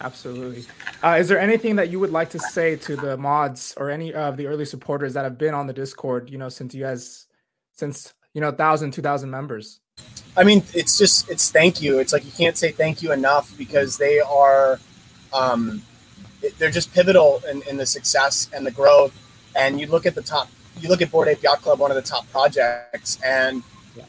Absolutely. 0.00 0.64
Uh, 1.02 1.16
is 1.18 1.28
there 1.28 1.38
anything 1.38 1.76
that 1.76 1.88
you 1.88 1.98
would 2.00 2.10
like 2.10 2.30
to 2.30 2.38
say 2.38 2.76
to 2.76 2.96
the 2.96 3.16
mods 3.16 3.74
or 3.76 3.90
any 3.90 4.12
of 4.12 4.36
the 4.36 4.46
early 4.46 4.64
supporters 4.64 5.14
that 5.14 5.24
have 5.24 5.38
been 5.38 5.54
on 5.54 5.66
the 5.66 5.72
discord 5.72 6.30
you 6.30 6.38
know 6.38 6.48
since 6.48 6.74
you 6.74 6.82
guys 6.82 7.26
since 7.72 8.14
you 8.34 8.40
know 8.40 8.48
1000 8.48 8.90
2000 8.92 9.30
members? 9.30 9.80
I 10.36 10.44
mean 10.44 10.62
it's 10.74 10.98
just 10.98 11.30
it's 11.30 11.50
thank 11.50 11.80
you. 11.80 11.98
It's 11.98 12.12
like 12.12 12.24
you 12.24 12.32
can't 12.32 12.56
say 12.56 12.70
thank 12.70 13.02
you 13.02 13.12
enough 13.12 13.56
because 13.56 13.96
they 13.96 14.20
are 14.20 14.78
um, 15.34 15.82
they're 16.58 16.70
just 16.70 16.92
pivotal 16.94 17.42
in, 17.50 17.62
in 17.68 17.76
the 17.76 17.86
success 17.86 18.48
and 18.54 18.66
the 18.66 18.70
growth. 18.70 19.14
And 19.56 19.80
you 19.80 19.86
look 19.86 20.06
at 20.06 20.14
the 20.14 20.22
top, 20.22 20.48
you 20.80 20.88
look 20.88 21.02
at 21.02 21.10
Bored 21.10 21.28
Ape 21.28 21.42
Yacht 21.42 21.62
Club, 21.62 21.78
one 21.78 21.90
of 21.90 21.96
the 21.96 22.02
top 22.02 22.30
projects, 22.30 23.18
and 23.24 23.62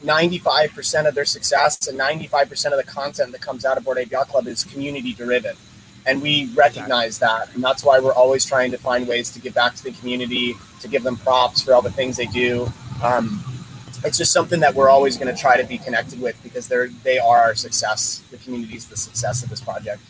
95% 0.04 1.06
of 1.06 1.14
their 1.14 1.24
success 1.24 1.86
and 1.86 1.98
95% 1.98 2.72
of 2.72 2.76
the 2.76 2.82
content 2.84 3.32
that 3.32 3.40
comes 3.40 3.64
out 3.64 3.78
of 3.78 3.84
Bored 3.84 3.98
Ape 3.98 4.10
Yacht 4.10 4.28
Club 4.28 4.46
is 4.46 4.64
community 4.64 5.12
driven. 5.12 5.56
And 6.04 6.22
we 6.22 6.46
recognize 6.54 7.18
that. 7.18 7.52
And 7.54 7.62
that's 7.62 7.84
why 7.84 7.98
we're 7.98 8.14
always 8.14 8.44
trying 8.44 8.70
to 8.70 8.78
find 8.78 9.08
ways 9.08 9.30
to 9.32 9.40
give 9.40 9.54
back 9.54 9.74
to 9.74 9.82
the 9.82 9.92
community, 9.92 10.54
to 10.80 10.88
give 10.88 11.02
them 11.02 11.16
props 11.16 11.62
for 11.62 11.74
all 11.74 11.82
the 11.82 11.90
things 11.90 12.16
they 12.16 12.26
do. 12.26 12.70
Um, 13.02 13.42
it's 14.04 14.18
just 14.18 14.32
something 14.32 14.60
that 14.60 14.74
we're 14.74 14.88
always 14.88 15.16
going 15.16 15.34
to 15.34 15.40
try 15.40 15.60
to 15.60 15.66
be 15.66 15.78
connected 15.78 16.20
with 16.20 16.40
because 16.44 16.68
they're 16.68 16.88
they 17.02 17.18
are 17.18 17.38
our 17.38 17.54
success. 17.56 18.22
The 18.30 18.36
community 18.36 18.76
is 18.76 18.86
the 18.86 18.96
success 18.96 19.42
of 19.42 19.50
this 19.50 19.60
project. 19.60 20.00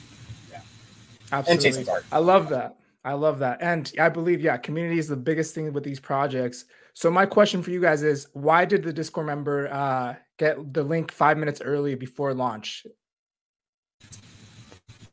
Absolutely. 1.33 1.87
I 2.13 2.19
love 2.19 2.49
that. 2.51 2.77
I 3.05 3.13
love 3.13 3.39
that. 3.39 3.59
And 3.63 3.93
I 4.01 4.09
believe, 4.09 4.41
yeah, 4.41 4.57
community 4.57 4.99
is 4.99 5.07
the 5.07 5.17
biggest 5.17 5.55
thing 5.55 5.73
with 5.73 5.85
these 5.85 6.01
projects. 6.01 6.65
So 6.95 7.11
my 7.11 7.27
question 7.27 7.63
for 7.63 7.71
you 7.71 7.81
guys 7.81 8.03
is 8.03 8.27
why 8.33 8.65
did 8.65 8.83
the 8.83 8.93
Discord 8.93 9.27
member 9.27 9.73
uh, 9.73 10.17
get 10.39 10.73
the 10.75 10.83
link 10.83 11.13
five 11.13 11.39
minutes 11.39 11.61
early 11.61 11.95
before 11.95 12.35
launch? 12.35 12.85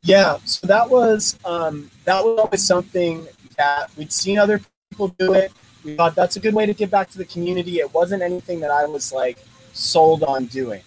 Yeah, 0.02 0.38
so 0.44 0.66
that 0.66 0.90
was 0.90 1.38
um, 1.44 1.90
that 2.04 2.24
was 2.24 2.38
always 2.38 2.66
something 2.66 3.26
that 3.56 3.90
we'd 3.96 4.12
seen 4.12 4.38
other 4.38 4.60
people 4.90 5.08
do 5.18 5.32
it. 5.32 5.52
We 5.84 5.94
thought 5.94 6.14
that's 6.14 6.36
a 6.36 6.40
good 6.40 6.54
way 6.54 6.66
to 6.66 6.74
give 6.74 6.90
back 6.90 7.10
to 7.10 7.18
the 7.18 7.24
community. 7.24 7.78
It 7.78 7.92
wasn't 7.94 8.22
anything 8.22 8.60
that 8.60 8.70
I 8.70 8.86
was 8.86 9.12
like 9.12 9.38
sold 9.72 10.22
on 10.22 10.46
doing. 10.46 10.82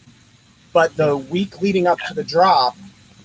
But 0.73 0.95
the 0.97 1.17
week 1.17 1.61
leading 1.61 1.87
up 1.87 1.99
to 2.07 2.13
the 2.13 2.23
drop, 2.23 2.75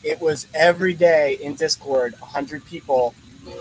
it 0.03 0.21
was 0.21 0.47
every 0.55 0.95
day 0.95 1.39
in 1.41 1.55
Discord, 1.55 2.15
100 2.19 2.65
people. 2.65 3.15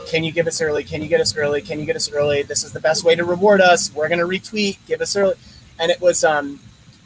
Can 0.07 0.23
you 0.23 0.31
give 0.31 0.47
us 0.47 0.61
early? 0.61 0.83
Can 0.83 1.01
you 1.01 1.07
get 1.07 1.21
us 1.21 1.35
early? 1.35 1.61
Can 1.61 1.79
you 1.79 1.85
get 1.85 1.95
us 1.95 2.11
early? 2.11 2.43
This 2.43 2.63
is 2.63 2.71
the 2.71 2.79
best 2.79 3.03
way 3.03 3.15
to 3.15 3.23
reward 3.23 3.61
us. 3.61 3.93
We're 3.93 4.07
going 4.07 4.19
to 4.19 4.25
retweet. 4.25 4.77
Give 4.85 5.01
us 5.01 5.15
early. 5.15 5.35
And 5.79 5.91
it 5.91 5.99
was, 6.01 6.23
um, 6.23 6.59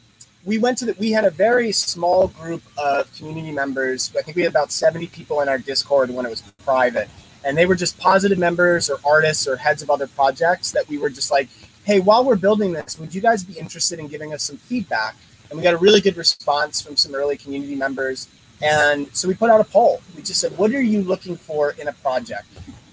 we 0.46 0.58
went 0.58 0.78
to 0.80 0.86
the, 0.86 0.96
we 1.00 1.12
had 1.12 1.26
a 1.26 1.30
very 1.30 1.72
small 1.72 2.28
group 2.28 2.64
of 2.78 3.14
community 3.16 3.52
members. 3.52 4.12
I 4.18 4.22
think 4.22 4.36
we 4.36 4.44
had 4.44 4.52
about 4.52 4.72
70 4.72 5.08
people 5.08 5.42
in 5.42 5.50
our 5.50 5.58
Discord 5.58 6.10
when 6.10 6.26
it 6.26 6.30
was 6.30 6.42
private. 6.64 7.10
And 7.44 7.58
they 7.58 7.66
were 7.66 7.76
just 7.76 7.98
positive 7.98 8.38
members 8.38 8.90
or 8.90 9.00
artists 9.06 9.48
or 9.48 9.56
heads 9.56 9.82
of 9.82 9.90
other 9.90 10.08
projects 10.08 10.72
that 10.72 10.88
we 10.90 10.98
were 10.98 11.10
just 11.10 11.32
like, 11.32 11.50
hey, 11.84 12.00
while 12.00 12.24
we're 12.24 12.36
building 12.36 12.74
this, 12.74 13.00
would 13.00 13.16
you 13.16 13.22
guys 13.22 13.44
be 13.44 13.58
interested 13.58 14.00
in 14.00 14.08
giving 14.08 14.34
us 14.34 14.44
some 14.44 14.58
feedback? 14.58 15.16
And 15.50 15.58
we 15.58 15.64
got 15.64 15.74
a 15.74 15.78
really 15.78 16.02
good 16.02 16.18
response 16.18 16.82
from 16.82 16.96
some 16.96 17.16
early 17.16 17.38
community 17.38 17.76
members. 17.76 18.28
And 18.62 19.08
so 19.16 19.28
we 19.28 19.34
put 19.34 19.50
out 19.50 19.62
a 19.62 19.64
poll. 19.64 20.02
We 20.16 20.22
just 20.22 20.42
said, 20.42 20.58
what 20.58 20.72
are 20.72 20.82
you 20.82 21.02
looking 21.02 21.36
for 21.36 21.72
in 21.72 21.88
a 21.88 21.94
project? 21.94 22.48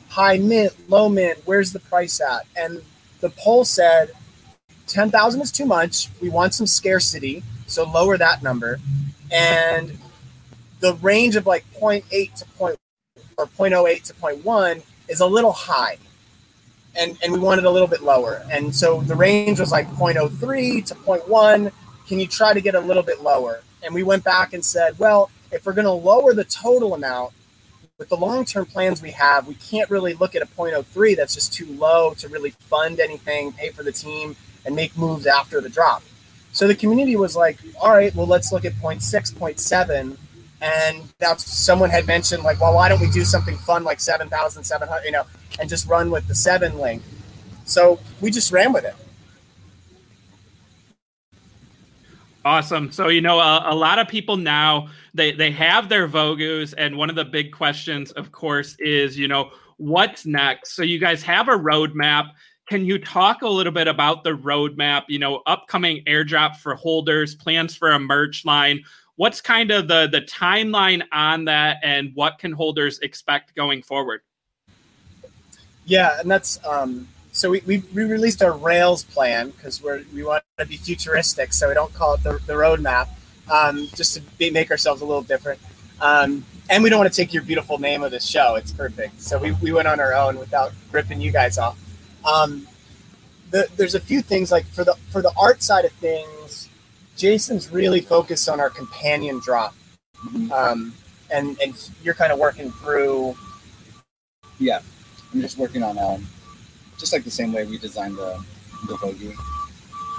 High 0.09 0.39
mint, 0.39 0.73
low 0.89 1.09
mint, 1.09 1.41
where's 1.45 1.73
the 1.73 1.81
price 1.81 2.21
at? 2.21 2.47
And 2.57 2.83
the 3.21 3.31
poll 3.31 3.65
said 3.65 4.13
10,000 4.87 5.41
is 5.41 5.53
too 5.53 5.67
much. 5.67 6.09
We 6.21 6.29
want 6.29 6.55
some 6.55 6.67
scarcity, 6.67 7.43
so 7.67 7.85
lower 7.85 8.17
that 8.17 8.43
number. 8.43 8.79
And 9.33 9.99
the 10.81 10.95
range 10.95 11.37
of 11.37 11.47
like 11.47 11.65
0.8 11.79 12.35
to 12.35 12.45
point 12.57 12.79
or 13.37 13.47
0.08 13.47 14.03
to 14.05 14.15
0.1 14.15 14.83
is 15.09 15.21
a 15.21 15.27
little 15.27 15.53
high. 15.53 15.99
And, 16.99 17.19
and 17.23 17.33
we 17.33 17.39
wanted 17.39 17.67
a 17.67 17.71
little 17.71 17.89
bit 17.89 18.03
lower. 18.03 18.43
And 18.51 18.75
so 18.75 19.03
the 19.03 19.15
range 19.15 19.61
was 19.61 19.71
like 19.71 19.89
0.03 19.91 20.85
to 20.87 20.95
0.1. 20.95 21.73
Can 22.09 22.19
you 22.19 22.27
try 22.27 22.55
to 22.55 22.61
get 22.61 22.75
a 22.75 22.81
little 22.81 23.03
bit 23.03 23.23
lower? 23.23 23.63
And 23.83 23.95
we 23.95 24.03
went 24.03 24.25
back 24.25 24.55
and 24.55 24.65
said, 24.65 24.99
well, 24.99 25.31
if 25.53 25.67
we're 25.67 25.75
going 25.75 25.85
to 25.85 25.91
lower 25.91 26.33
the 26.33 26.45
total 26.45 26.95
amount, 26.95 27.33
with 27.99 28.11
the 28.11 28.17
long 28.17 28.45
term 28.45 28.67
plans 28.67 29.01
we 29.01 29.11
have, 29.13 29.47
we 29.47 29.55
can't 29.55 29.89
really 29.89 30.13
look 30.13 30.35
at 30.35 30.43
a 30.43 30.47
0.03 30.47 31.17
that's 31.17 31.35
just 31.35 31.55
too 31.55 31.67
low 31.77 32.13
to 32.15 32.29
really 32.29 32.51
fund 32.51 33.01
anything, 33.01 33.53
pay 33.53 33.71
for 33.71 33.83
the 33.83 33.93
team, 33.93 34.37
and 34.67 34.77
make 34.77 34.97
moves 34.99 35.27
after 35.27 35.61
the 35.61 35.69
drop. 35.69 36.03
So 36.53 36.67
the 36.67 36.75
community 36.75 37.17
was 37.17 37.37
like, 37.37 37.59
all 37.81 37.91
right, 37.91 38.15
well, 38.15 38.27
let's 38.27 38.53
look 38.53 38.65
at 38.65 38.73
0.6, 38.75 39.35
0.7. 39.35 40.17
And 40.61 41.03
that's 41.19 41.45
someone 41.45 41.91
had 41.91 42.07
mentioned, 42.07 42.43
like, 42.43 42.61
well, 42.61 42.75
why 42.75 42.89
don't 42.89 43.01
we 43.01 43.11
do 43.11 43.25
something 43.25 43.57
fun 43.57 43.85
like 43.85 44.01
7,700, 44.01 45.05
you 45.05 45.13
know, 45.13 45.25
and 45.61 45.69
just 45.69 45.87
run 45.87 46.11
with 46.11 46.27
the 46.29 46.35
seven 46.35 46.79
link? 46.79 47.03
So 47.67 47.99
we 48.21 48.31
just 48.31 48.53
ran 48.53 48.73
with 48.73 48.85
it. 48.85 48.95
Awesome. 52.47 52.93
So 52.93 53.09
you 53.09 53.21
know, 53.21 53.41
a, 53.41 53.73
a, 53.73 53.75
lot 53.75 53.99
of 53.99 54.07
people 54.07 54.37
now 54.37 54.87
they 55.15 55.33
they 55.33 55.51
have 55.51 55.89
their 55.89 56.07
Vogus, 56.07 56.75
and 56.79 56.97
one 56.97 57.11
of 57.11 57.17
the 57.17 57.25
big 57.25 57.51
questions, 57.53 58.13
of 58.13 58.31
course, 58.31 58.77
is 58.79 59.19
you 59.19 59.27
know 59.27 59.51
what's 59.79 60.25
next. 60.25 60.77
So 60.77 60.83
you 60.85 61.01
guys 61.01 61.25
have 61.25 61.49
a 61.49 61.59
roadmap. 61.59 62.31
Can 62.67 62.85
you 62.85 62.99
talk 62.99 63.43
a 63.43 63.49
little 63.49 63.73
bit 63.73 63.87
about 63.87 64.25
the 64.25 64.37
roadmap? 64.37 65.05
You 65.09 65.21
know, 65.21 65.43
upcoming 65.47 66.03
airdrop 66.05 66.57
for 66.57 66.75
holders, 66.75 67.35
plans 67.35 67.77
for 67.77 67.93
a 67.93 67.99
merch 67.99 68.45
line. 68.45 68.83
What's 69.15 69.41
kind 69.41 69.71
of 69.71 69.87
the 69.87 70.09
the 70.11 70.23
timeline 70.23 71.03
on 71.13 71.45
that, 71.45 71.79
and 71.83 72.11
what 72.15 72.39
can 72.39 72.53
holders 72.53 72.99
expect 73.01 73.55
going 73.55 73.83
forward? 73.83 74.21
Yeah, 75.85 76.19
and 76.19 76.29
that's 76.29 76.59
um, 76.67 77.07
so 77.31 77.51
we, 77.51 77.61
we, 77.67 77.83
we 77.95 78.05
released 78.05 78.43
our 78.43 78.57
Rails 78.57 79.05
plan 79.05 79.51
because 79.51 79.83
we're 79.83 80.03
we 80.13 80.25
want 80.25 80.43
to 80.59 80.67
be 80.67 80.77
futuristic, 80.77 81.53
so 81.53 81.69
we 81.69 81.75
don't 81.75 81.93
call 81.95 82.15
it 82.15 82.23
the, 82.23 82.41
the 82.47 82.55
roadmap, 82.55 83.09
um, 83.49 83.87
just 83.95 84.15
to 84.15 84.23
be, 84.39 84.51
make 84.51 84.71
ourselves 84.71 85.03
a 85.03 85.05
little 85.05 85.23
different. 85.23 85.61
Um, 86.01 86.45
and 86.69 86.83
we 86.83 86.91
don't 86.91 86.99
want 86.99 87.13
to 87.13 87.17
take 87.17 87.33
your 87.33 87.45
beautiful 87.45 87.79
name 87.79 88.03
of 88.03 88.11
the 88.11 88.19
show; 88.19 88.57
it's 88.57 88.73
perfect. 88.73 89.21
So 89.21 89.39
we, 89.39 89.53
we 89.53 89.71
went 89.71 89.87
on 89.87 90.01
our 90.01 90.15
own 90.15 90.39
without 90.39 90.73
ripping 90.91 91.21
you 91.21 91.31
guys 91.31 91.59
off. 91.59 91.79
Um, 92.27 92.67
the, 93.51 93.69
there's 93.77 93.95
a 93.95 94.01
few 94.01 94.21
things 94.21 94.51
like 94.51 94.67
for 94.67 94.85
the 94.85 94.95
for 95.11 95.23
the 95.23 95.33
art 95.39 95.63
side 95.63 95.85
of 95.85 95.93
things, 95.93 96.69
Jason's 97.17 97.71
really 97.71 98.01
focused 98.01 98.49
on 98.49 98.61
our 98.61 98.71
companion 98.71 99.41
drop, 99.41 99.75
um, 100.53 100.93
and 101.31 101.57
and 101.63 101.91
you're 102.03 102.15
kind 102.15 102.33
of 102.33 102.39
working 102.39 102.71
through. 102.73 103.37
Yeah, 104.59 104.81
I'm 105.33 105.41
just 105.41 105.59
working 105.59 105.83
on 105.83 105.99
um, 105.99 106.27
just 106.99 107.13
like 107.13 107.25
the 107.25 107.31
same 107.31 107.53
way 107.53 107.65
we 107.65 107.79
designed 107.79 108.17
the 108.17 108.43
the 108.89 108.95
Vogu. 108.95 109.35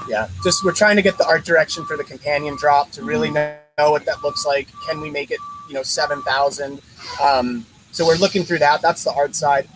Yeah, 0.07 0.29
just 0.43 0.63
we're 0.63 0.73
trying 0.73 0.95
to 0.95 1.01
get 1.01 1.17
the 1.17 1.25
art 1.25 1.43
direction 1.43 1.85
for 1.85 1.97
the 1.97 2.03
companion 2.03 2.55
drop 2.57 2.91
to 2.91 3.03
really 3.03 3.29
know, 3.29 3.57
know 3.77 3.91
what 3.91 4.05
that 4.05 4.23
looks 4.23 4.45
like. 4.45 4.69
Can 4.87 5.01
we 5.01 5.09
make 5.09 5.31
it, 5.31 5.39
you 5.67 5.73
know, 5.73 5.83
seven 5.83 6.21
thousand? 6.21 6.81
Um, 7.21 7.65
so 7.91 8.05
we're 8.05 8.15
looking 8.15 8.43
through 8.43 8.59
that. 8.59 8.81
That's 8.81 9.03
the 9.03 9.11
art 9.13 9.35
side. 9.35 9.67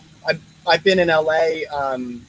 I've 0.66 0.84
been 0.84 0.98
in 0.98 1.08
LA. 1.08 1.64
Um, 1.72 2.26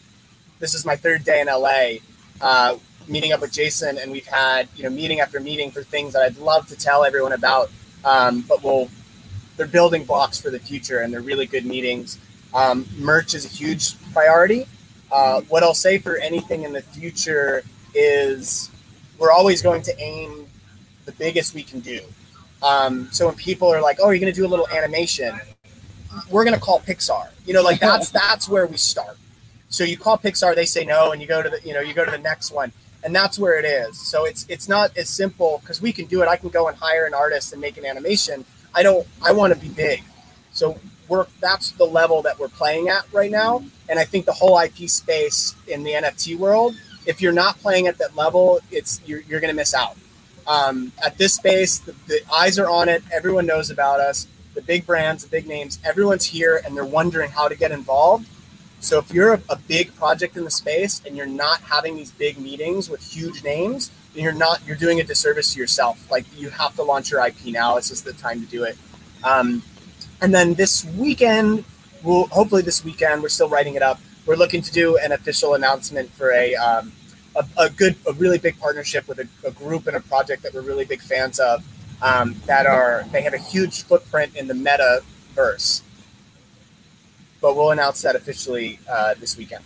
this 0.59 0.73
is 0.73 0.85
my 0.85 0.95
third 0.95 1.23
day 1.23 1.41
in 1.41 1.47
LA, 1.47 1.99
uh, 2.41 2.77
meeting 3.07 3.31
up 3.31 3.41
with 3.41 3.51
Jason, 3.51 3.97
and 3.97 4.11
we've 4.11 4.25
had 4.25 4.67
you 4.75 4.83
know 4.83 4.89
meeting 4.89 5.19
after 5.19 5.39
meeting 5.39 5.71
for 5.71 5.83
things 5.83 6.13
that 6.13 6.23
I'd 6.23 6.37
love 6.37 6.67
to 6.67 6.75
tell 6.75 7.03
everyone 7.03 7.33
about. 7.33 7.69
Um, 8.05 8.41
but 8.47 8.63
we'll 8.63 8.89
they're 9.55 9.67
building 9.67 10.03
blocks 10.03 10.39
for 10.39 10.49
the 10.49 10.59
future, 10.59 10.99
and 10.99 11.13
they're 11.13 11.21
really 11.21 11.45
good 11.45 11.65
meetings. 11.65 12.17
Um, 12.53 12.87
merch 12.97 13.33
is 13.33 13.45
a 13.45 13.49
huge 13.49 13.95
priority. 14.13 14.65
Uh, 15.11 15.41
what 15.41 15.63
I'll 15.63 15.75
say 15.75 15.99
for 15.99 16.17
anything 16.17 16.63
in 16.63 16.73
the 16.73 16.81
future 16.81 17.63
is 17.93 18.71
we're 19.19 19.31
always 19.31 19.61
going 19.61 19.83
to 19.83 19.99
aim 19.99 20.47
the 21.05 21.11
biggest 21.11 21.53
we 21.53 21.63
can 21.63 21.81
do. 21.81 22.01
Um, 22.63 23.09
so 23.11 23.27
when 23.27 23.35
people 23.35 23.67
are 23.71 23.81
like, 23.81 23.99
"Oh, 24.01 24.09
you're 24.09 24.19
going 24.19 24.33
to 24.33 24.39
do 24.39 24.45
a 24.45 24.49
little 24.49 24.67
animation," 24.69 25.39
we're 26.29 26.43
going 26.43 26.55
to 26.55 26.59
call 26.59 26.79
Pixar. 26.79 27.29
You 27.45 27.53
know, 27.53 27.61
like 27.61 27.79
that's 27.89 28.09
that's 28.09 28.47
where 28.47 28.65
we 28.65 28.77
start. 28.77 29.17
So 29.69 29.83
you 29.83 29.97
call 29.97 30.17
Pixar, 30.17 30.55
they 30.55 30.65
say 30.65 30.85
no, 30.85 31.11
and 31.11 31.21
you 31.21 31.27
go 31.27 31.41
to 31.41 31.49
the 31.49 31.59
you 31.63 31.73
know 31.73 31.81
you 31.81 31.93
go 31.93 32.05
to 32.05 32.11
the 32.11 32.17
next 32.17 32.51
one, 32.51 32.71
and 33.03 33.15
that's 33.15 33.39
where 33.39 33.57
it 33.59 33.65
is. 33.65 33.99
So 33.99 34.25
it's 34.25 34.45
it's 34.49 34.69
not 34.69 34.95
as 34.97 35.09
simple 35.09 35.59
because 35.61 35.81
we 35.81 35.91
can 35.91 36.05
do 36.05 36.21
it. 36.21 36.27
I 36.27 36.37
can 36.37 36.49
go 36.49 36.67
and 36.67 36.77
hire 36.77 37.05
an 37.05 37.13
artist 37.13 37.53
and 37.53 37.61
make 37.61 37.77
an 37.77 37.85
animation. 37.85 38.45
I 38.73 38.83
don't. 38.83 39.07
I 39.21 39.31
want 39.31 39.53
to 39.53 39.59
be 39.59 39.69
big. 39.69 40.03
So 40.51 40.77
we're 41.07 41.27
that's 41.39 41.71
the 41.71 41.85
level 41.85 42.21
that 42.21 42.39
we're 42.39 42.49
playing 42.49 42.89
at 42.89 43.05
right 43.11 43.31
now. 43.31 43.63
And 43.89 43.99
I 43.99 44.05
think 44.05 44.25
the 44.25 44.33
whole 44.33 44.59
IP 44.59 44.89
space 44.89 45.55
in 45.67 45.83
the 45.83 45.91
NFT 45.91 46.37
world, 46.37 46.75
if 47.05 47.21
you're 47.21 47.33
not 47.33 47.57
playing 47.59 47.87
at 47.87 47.97
that 47.97 48.15
level, 48.15 48.59
it's 48.71 49.01
you're, 49.05 49.21
you're 49.21 49.39
going 49.39 49.51
to 49.51 49.55
miss 49.55 49.73
out. 49.73 49.97
Um, 50.47 50.91
at 51.03 51.17
this 51.17 51.33
space, 51.35 51.79
the, 51.79 51.93
the 52.07 52.19
eyes 52.33 52.59
are 52.59 52.69
on 52.69 52.89
it. 52.89 53.03
Everyone 53.11 53.45
knows 53.45 53.69
about 53.69 53.99
us. 53.99 54.27
The 54.53 54.61
big 54.61 54.85
brands, 54.85 55.23
the 55.23 55.29
big 55.29 55.47
names, 55.47 55.79
everyone's 55.83 56.25
here, 56.25 56.61
and 56.63 56.75
they're 56.75 56.85
wondering 56.85 57.31
how 57.31 57.47
to 57.47 57.55
get 57.55 57.71
involved. 57.71 58.27
So 58.79 58.99
if 58.99 59.13
you're 59.13 59.35
a, 59.35 59.41
a 59.49 59.55
big 59.55 59.95
project 59.95 60.35
in 60.35 60.43
the 60.43 60.51
space 60.51 61.01
and 61.05 61.15
you're 61.15 61.25
not 61.25 61.61
having 61.61 61.95
these 61.95 62.11
big 62.11 62.37
meetings 62.37 62.89
with 62.89 63.01
huge 63.01 63.43
names, 63.43 63.91
then 64.13 64.23
you're 64.23 64.33
not 64.33 64.65
you're 64.67 64.75
doing 64.75 64.99
a 64.99 65.03
disservice 65.03 65.53
to 65.53 65.59
yourself. 65.59 66.09
Like 66.11 66.25
you 66.37 66.49
have 66.49 66.75
to 66.75 66.83
launch 66.83 67.09
your 67.09 67.25
IP 67.25 67.45
now. 67.45 67.77
It's 67.77 67.89
just 67.89 68.03
the 68.05 68.13
time 68.13 68.41
to 68.41 68.47
do 68.47 68.63
it. 68.63 68.77
Um, 69.23 69.63
and 70.21 70.33
then 70.33 70.53
this 70.53 70.85
weekend, 70.97 71.63
we'll 72.03 72.27
hopefully 72.27 72.61
this 72.61 72.83
weekend 72.83 73.21
we're 73.21 73.29
still 73.29 73.49
writing 73.49 73.75
it 73.75 73.81
up. 73.81 73.99
We're 74.25 74.35
looking 74.35 74.61
to 74.61 74.71
do 74.71 74.97
an 74.97 75.13
official 75.13 75.53
announcement 75.53 76.09
for 76.11 76.31
a 76.31 76.55
um, 76.55 76.91
a, 77.35 77.45
a, 77.57 77.69
good, 77.69 77.95
a 78.07 78.13
really 78.13 78.37
big 78.37 78.59
partnership 78.59 79.07
with 79.07 79.19
a, 79.19 79.27
a, 79.45 79.51
group 79.51 79.87
and 79.87 79.95
a 79.95 79.99
project 79.99 80.43
that 80.43 80.53
we're 80.53 80.61
really 80.61 80.85
big 80.85 81.01
fans 81.01 81.39
of. 81.39 81.63
Um, 82.03 82.35
that 82.47 82.65
are 82.65 83.05
they 83.13 83.21
have 83.21 83.33
a 83.33 83.37
huge 83.37 83.83
footprint 83.83 84.35
in 84.35 84.47
the 84.47 84.53
metaverse. 84.53 85.81
But 87.39 87.55
we'll 87.55 87.71
announce 87.71 88.01
that 88.01 88.15
officially 88.15 88.79
uh, 88.89 89.13
this 89.15 89.37
weekend. 89.37 89.63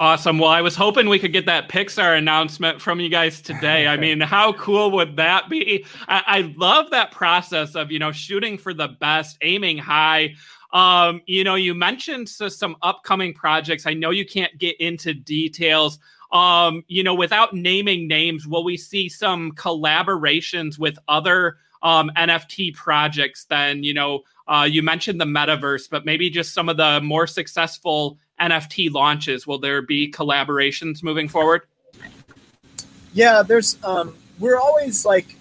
Awesome. 0.00 0.38
Well, 0.38 0.50
I 0.50 0.60
was 0.60 0.74
hoping 0.74 1.08
we 1.08 1.18
could 1.18 1.32
get 1.32 1.46
that 1.46 1.70
Pixar 1.70 2.18
announcement 2.18 2.82
from 2.82 3.00
you 3.00 3.08
guys 3.08 3.40
today. 3.40 3.86
I 3.86 3.96
mean, 3.96 4.20
how 4.22 4.52
cool 4.54 4.90
would 4.90 5.16
that 5.16 5.48
be? 5.48 5.86
I, 6.08 6.22
I, 6.26 6.54
love 6.56 6.90
that 6.90 7.12
process 7.12 7.74
of, 7.74 7.90
you 7.90 7.98
know, 7.98 8.12
shooting 8.12 8.58
for 8.58 8.74
the 8.74 8.88
best, 8.88 9.38
aiming 9.40 9.78
high. 9.78 10.34
Um, 10.74 11.22
you 11.24 11.44
know, 11.44 11.54
you 11.54 11.74
mentioned 11.74 12.28
some 12.28 12.76
upcoming 12.82 13.32
projects. 13.32 13.86
I 13.86 13.94
know 13.94 14.10
you 14.10 14.26
can't 14.26 14.56
get 14.58 14.78
into 14.80 15.14
details. 15.14 15.98
Um, 16.30 16.84
you 16.88 17.02
know, 17.02 17.14
without 17.14 17.54
naming 17.54 18.06
names, 18.06 18.46
will 18.46 18.64
we 18.64 18.76
see 18.76 19.08
some 19.08 19.52
collaborations 19.52 20.78
with 20.78 20.98
other 21.08 21.56
um, 21.82 22.10
NFT 22.16 22.74
projects 22.74 23.44
then, 23.44 23.82
you 23.82 23.94
know, 23.94 24.22
uh, 24.48 24.66
you 24.70 24.82
mentioned 24.82 25.20
the 25.20 25.24
metaverse, 25.24 25.90
but 25.90 26.04
maybe 26.04 26.30
just 26.30 26.54
some 26.54 26.68
of 26.68 26.76
the 26.76 27.00
more 27.02 27.26
successful 27.26 28.18
NFT 28.40 28.92
launches? 28.92 29.46
Will 29.46 29.58
there 29.58 29.82
be 29.82 30.10
collaborations 30.10 31.02
moving 31.02 31.28
forward? 31.28 31.62
Yeah, 33.12 33.42
there's. 33.42 33.82
Um, 33.82 34.14
we're 34.38 34.58
always 34.58 35.06
like, 35.06 35.36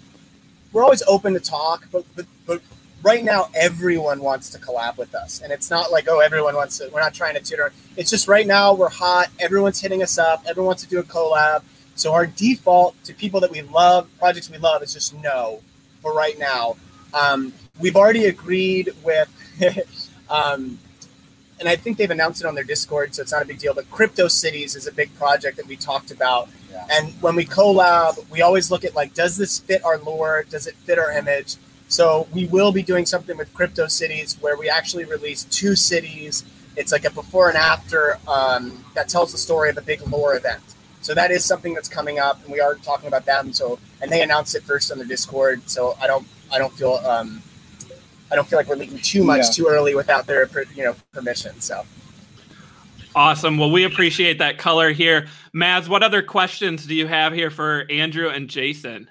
we're 0.71 0.83
always 0.83 1.03
open 1.07 1.33
to 1.33 1.39
talk, 1.39 1.87
but 1.91 2.05
but, 2.15 2.25
but 2.45 2.61
right 3.03 3.23
now 3.23 3.49
everyone 3.53 4.21
wants 4.21 4.49
to 4.51 4.59
collab 4.59 4.97
with 4.97 5.13
us, 5.13 5.41
and 5.41 5.51
it's 5.51 5.69
not 5.69 5.91
like 5.91 6.07
oh 6.07 6.19
everyone 6.19 6.55
wants 6.55 6.77
to. 6.77 6.89
We're 6.91 7.01
not 7.01 7.13
trying 7.13 7.35
to 7.35 7.41
tutor. 7.41 7.73
It's 7.97 8.09
just 8.09 8.27
right 8.27 8.47
now 8.47 8.73
we're 8.73 8.89
hot. 8.89 9.27
Everyone's 9.39 9.81
hitting 9.81 10.01
us 10.01 10.17
up. 10.17 10.43
Everyone 10.47 10.67
wants 10.67 10.83
to 10.83 10.89
do 10.89 10.99
a 10.99 11.03
collab. 11.03 11.63
So 11.95 12.13
our 12.13 12.25
default 12.25 13.01
to 13.05 13.13
people 13.13 13.39
that 13.41 13.51
we 13.51 13.61
love, 13.61 14.09
projects 14.19 14.49
we 14.49 14.57
love, 14.57 14.83
is 14.83 14.93
just 14.93 15.13
no 15.13 15.61
for 16.05 16.13
right 16.13 16.37
now. 16.37 16.75
Um, 17.15 17.51
we've 17.79 17.95
already 17.95 18.25
agreed 18.25 18.91
with. 19.03 19.29
um, 20.29 20.77
and 21.59 21.69
I 21.69 21.75
think 21.77 21.97
they've 21.97 22.11
announced 22.11 22.41
it 22.41 22.47
on 22.47 22.53
their 22.53 22.65
Discord, 22.65 23.15
so 23.15 23.21
it's 23.21 23.31
not 23.31 23.41
a 23.41 23.45
big 23.45 23.57
deal. 23.57 23.73
But 23.73 23.89
Crypto 23.89 24.27
Cities 24.27 24.75
is 24.75 24.87
a 24.87 24.91
big 24.91 25.13
project 25.17 25.57
that 25.57 25.65
we 25.65 25.77
talked 25.77 26.11
about. 26.11 26.49
Yeah. 26.69 26.85
And 26.91 27.13
when 27.21 27.35
we 27.35 27.45
collab, 27.45 28.29
we 28.29 28.41
always 28.41 28.69
look 28.69 28.83
at 28.83 28.93
like, 28.93 29.13
does 29.13 29.37
this 29.37 29.59
fit 29.59 29.83
our 29.83 29.97
lore? 29.97 30.45
Does 30.49 30.67
it 30.67 30.75
fit 30.75 30.99
our 30.99 31.11
image? 31.11 31.55
So 31.87 32.27
we 32.33 32.45
will 32.47 32.71
be 32.71 32.83
doing 32.83 33.05
something 33.05 33.37
with 33.37 33.51
Crypto 33.53 33.87
Cities 33.87 34.37
where 34.41 34.57
we 34.57 34.69
actually 34.69 35.05
release 35.05 35.45
two 35.45 35.75
cities. 35.75 36.43
It's 36.75 36.91
like 36.91 37.05
a 37.05 37.11
before 37.11 37.47
and 37.47 37.57
after 37.57 38.19
um, 38.27 38.83
that 38.93 39.07
tells 39.07 39.31
the 39.31 39.37
story 39.37 39.69
of 39.69 39.77
a 39.77 39.81
big 39.81 40.05
lore 40.07 40.35
event. 40.35 40.74
So 41.05 41.13
that 41.13 41.29
is 41.29 41.45
something 41.45 41.75
that's 41.75 41.87
coming 41.87 42.17
up, 42.17 42.43
and 42.43 42.51
we 42.51 42.59
are 42.59 42.73
talking 42.73 43.07
about 43.07 43.27
them. 43.27 43.53
So 43.53 43.77
and 44.01 44.11
they 44.11 44.23
announced 44.23 44.55
it 44.55 44.63
first 44.63 44.91
on 44.91 44.97
the 44.97 45.05
Discord. 45.05 45.61
So 45.69 45.95
I 46.01 46.07
don't 46.07 46.25
I 46.51 46.57
don't 46.57 46.73
feel 46.73 46.93
um, 46.93 47.43
I 48.31 48.35
don't 48.35 48.47
feel 48.47 48.57
like 48.57 48.67
we're 48.67 48.75
leaking 48.75 48.97
too 48.97 49.23
much 49.23 49.43
yeah. 49.43 49.51
too 49.51 49.67
early 49.67 49.93
without 49.93 50.25
their 50.25 50.49
you 50.73 50.83
know 50.83 50.95
permission. 51.11 51.61
So 51.61 51.85
awesome. 53.13 53.59
Well, 53.59 53.69
we 53.69 53.83
appreciate 53.83 54.39
that 54.39 54.57
color 54.57 54.91
here, 54.93 55.27
Maz. 55.55 55.87
What 55.87 56.01
other 56.01 56.23
questions 56.23 56.87
do 56.87 56.95
you 56.95 57.05
have 57.05 57.33
here 57.33 57.51
for 57.51 57.85
Andrew 57.91 58.29
and 58.29 58.49
Jason? 58.49 59.07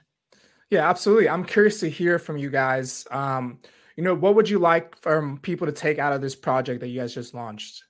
Yeah, 0.70 0.90
absolutely. 0.90 1.28
I'm 1.28 1.44
curious 1.44 1.78
to 1.78 1.88
hear 1.88 2.18
from 2.18 2.38
you 2.38 2.50
guys. 2.50 3.07
Um, 3.12 3.61
you 3.96 4.02
know, 4.02 4.16
what 4.16 4.35
would 4.35 4.48
you 4.48 4.59
like 4.59 5.00
from 5.00 5.38
people 5.38 5.68
to 5.68 5.72
take 5.72 6.00
out 6.00 6.12
of 6.12 6.20
this 6.20 6.35
project 6.35 6.80
that 6.80 6.88
you 6.88 6.98
guys 6.98 7.14
just 7.14 7.35
launched? 7.35 7.85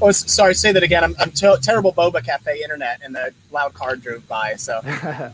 Oh, 0.00 0.10
sorry. 0.10 0.54
Say 0.54 0.72
that 0.72 0.82
again. 0.82 1.04
I'm, 1.04 1.14
I'm 1.18 1.30
ter- 1.30 1.58
terrible 1.58 1.92
boba 1.92 2.24
cafe 2.24 2.60
internet, 2.62 3.00
and 3.04 3.14
the 3.14 3.32
loud 3.50 3.74
car 3.74 3.96
drove 3.96 4.26
by. 4.28 4.54
So 4.56 4.80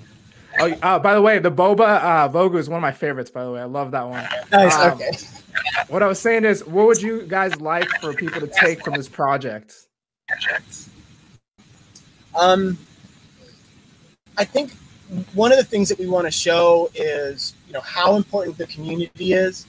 Oh, 0.58 0.70
uh, 0.82 0.98
by 0.98 1.14
the 1.14 1.22
way, 1.22 1.38
the 1.38 1.50
boba 1.50 2.02
uh, 2.02 2.28
Vogu 2.28 2.56
is 2.56 2.68
one 2.68 2.78
of 2.78 2.82
my 2.82 2.92
favorites. 2.92 3.30
By 3.30 3.44
the 3.44 3.52
way, 3.52 3.60
I 3.60 3.64
love 3.64 3.90
that 3.92 4.08
one. 4.08 4.26
Nice. 4.52 4.74
Um, 4.76 4.92
okay. 4.92 5.10
What 5.88 6.02
I 6.02 6.06
was 6.06 6.20
saying 6.20 6.44
is, 6.44 6.64
what 6.64 6.86
would 6.86 7.02
you 7.02 7.22
guys 7.22 7.60
like 7.60 7.88
for 8.00 8.12
people 8.12 8.40
to 8.40 8.46
take 8.46 8.84
from 8.84 8.94
this 8.94 9.08
project? 9.08 9.74
Um, 12.38 12.78
I 14.36 14.44
think 14.44 14.72
one 15.34 15.50
of 15.50 15.58
the 15.58 15.64
things 15.64 15.88
that 15.88 15.98
we 15.98 16.06
want 16.06 16.26
to 16.26 16.30
show 16.30 16.90
is, 16.94 17.54
you 17.66 17.72
know, 17.72 17.80
how 17.80 18.14
important 18.14 18.56
the 18.56 18.66
community 18.66 19.32
is, 19.32 19.66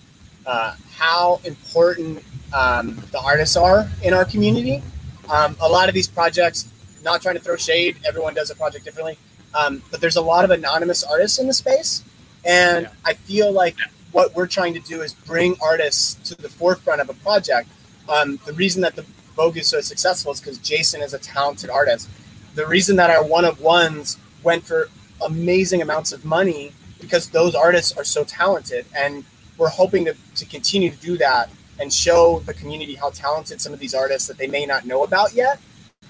uh, 0.49 0.75
how 1.03 1.39
important 1.43 2.23
um, 2.53 2.95
the 3.11 3.19
artists 3.19 3.55
are 3.55 3.89
in 4.03 4.13
our 4.13 4.25
community. 4.25 4.81
Um, 5.29 5.55
a 5.61 5.69
lot 5.69 5.89
of 5.89 5.95
these 5.95 6.07
projects, 6.07 6.67
not 7.03 7.21
trying 7.21 7.35
to 7.35 7.41
throw 7.41 7.55
shade, 7.55 7.97
everyone 8.05 8.33
does 8.33 8.49
a 8.49 8.55
project 8.55 8.83
differently 8.83 9.17
um, 9.53 9.81
but 9.91 10.01
there's 10.01 10.15
a 10.15 10.21
lot 10.21 10.45
of 10.45 10.51
anonymous 10.51 11.03
artists 11.03 11.39
in 11.39 11.47
the 11.47 11.53
space, 11.53 12.03
and 12.45 12.83
yeah. 12.83 12.91
I 13.05 13.13
feel 13.13 13.51
like 13.51 13.75
what 14.11 14.35
we're 14.35 14.47
trying 14.47 14.73
to 14.73 14.79
do 14.79 15.01
is 15.01 15.13
bring 15.13 15.55
artists 15.61 16.15
to 16.29 16.35
the 16.35 16.49
forefront 16.49 17.01
of 17.01 17.09
a 17.09 17.13
project. 17.15 17.69
Um, 18.07 18.39
the 18.45 18.53
reason 18.53 18.81
that 18.81 18.95
the 18.95 19.05
Vogu 19.35 19.57
is 19.57 19.67
so 19.67 19.81
successful 19.81 20.31
is 20.31 20.39
because 20.39 20.57
Jason 20.57 21.01
is 21.01 21.13
a 21.13 21.19
talented 21.19 21.69
artist. 21.69 22.09
The 22.55 22.65
reason 22.65 22.95
that 22.97 23.09
our 23.09 23.23
one 23.23 23.45
of 23.45 23.61
ones 23.61 24.17
went 24.43 24.63
for 24.63 24.89
amazing 25.25 25.81
amounts 25.81 26.11
of 26.11 26.25
money 26.25 26.71
because 26.99 27.29
those 27.29 27.55
artists 27.55 27.95
are 27.97 28.03
so 28.03 28.23
talented, 28.23 28.85
and 28.95 29.23
we're 29.59 29.69
hoping 29.69 30.05
to, 30.05 30.15
to 30.35 30.45
continue 30.45 30.89
to 30.89 30.97
do 30.97 31.17
that 31.17 31.49
and 31.79 31.93
show 31.93 32.39
the 32.45 32.53
community 32.53 32.95
how 32.95 33.09
talented 33.11 33.61
some 33.61 33.73
of 33.73 33.79
these 33.79 33.93
artists 33.93 34.27
that 34.27 34.37
they 34.37 34.47
may 34.47 34.65
not 34.65 34.85
know 34.85 35.03
about 35.03 35.33
yet, 35.33 35.59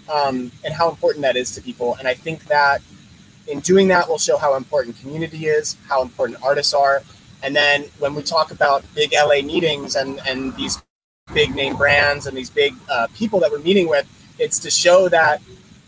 um, 0.08 0.52
and 0.64 0.74
how 0.74 0.90
important 0.90 1.22
that 1.24 1.36
is 1.36 1.52
to 1.56 1.62
people. 1.62 1.96
And 2.00 2.08
I 2.08 2.14
think 2.14 2.46
that 2.46 2.82
in 3.48 3.60
doing 3.60 3.88
that, 3.90 4.08
we'll 4.08 4.18
show 4.18 4.38
how 4.38 4.56
important 4.56 4.98
community 5.00 5.48
is, 5.48 5.76
how 5.88 6.02
important 6.02 6.42
artists 6.44 6.74
are. 6.74 7.04
And 7.44 7.56
then 7.56 7.86
when 8.00 8.16
we 8.16 8.24
talk 8.24 8.52
about 8.52 8.84
big 8.96 9.14
LA 9.14 9.42
meetings 9.42 9.96
and, 9.96 10.20
and 10.28 10.56
these 10.56 10.82
big 11.34 11.56
name 11.56 11.76
brands 11.76 12.28
and 12.28 12.36
these 12.38 12.50
big 12.50 12.74
uh, 12.90 13.08
people 13.16 13.40
that 13.40 13.52
we're 13.52 13.60
meeting 13.60 13.88
with, 13.90 14.08
It's 14.38 14.60
to 14.60 14.72
show 14.72 15.10
that 15.10 15.42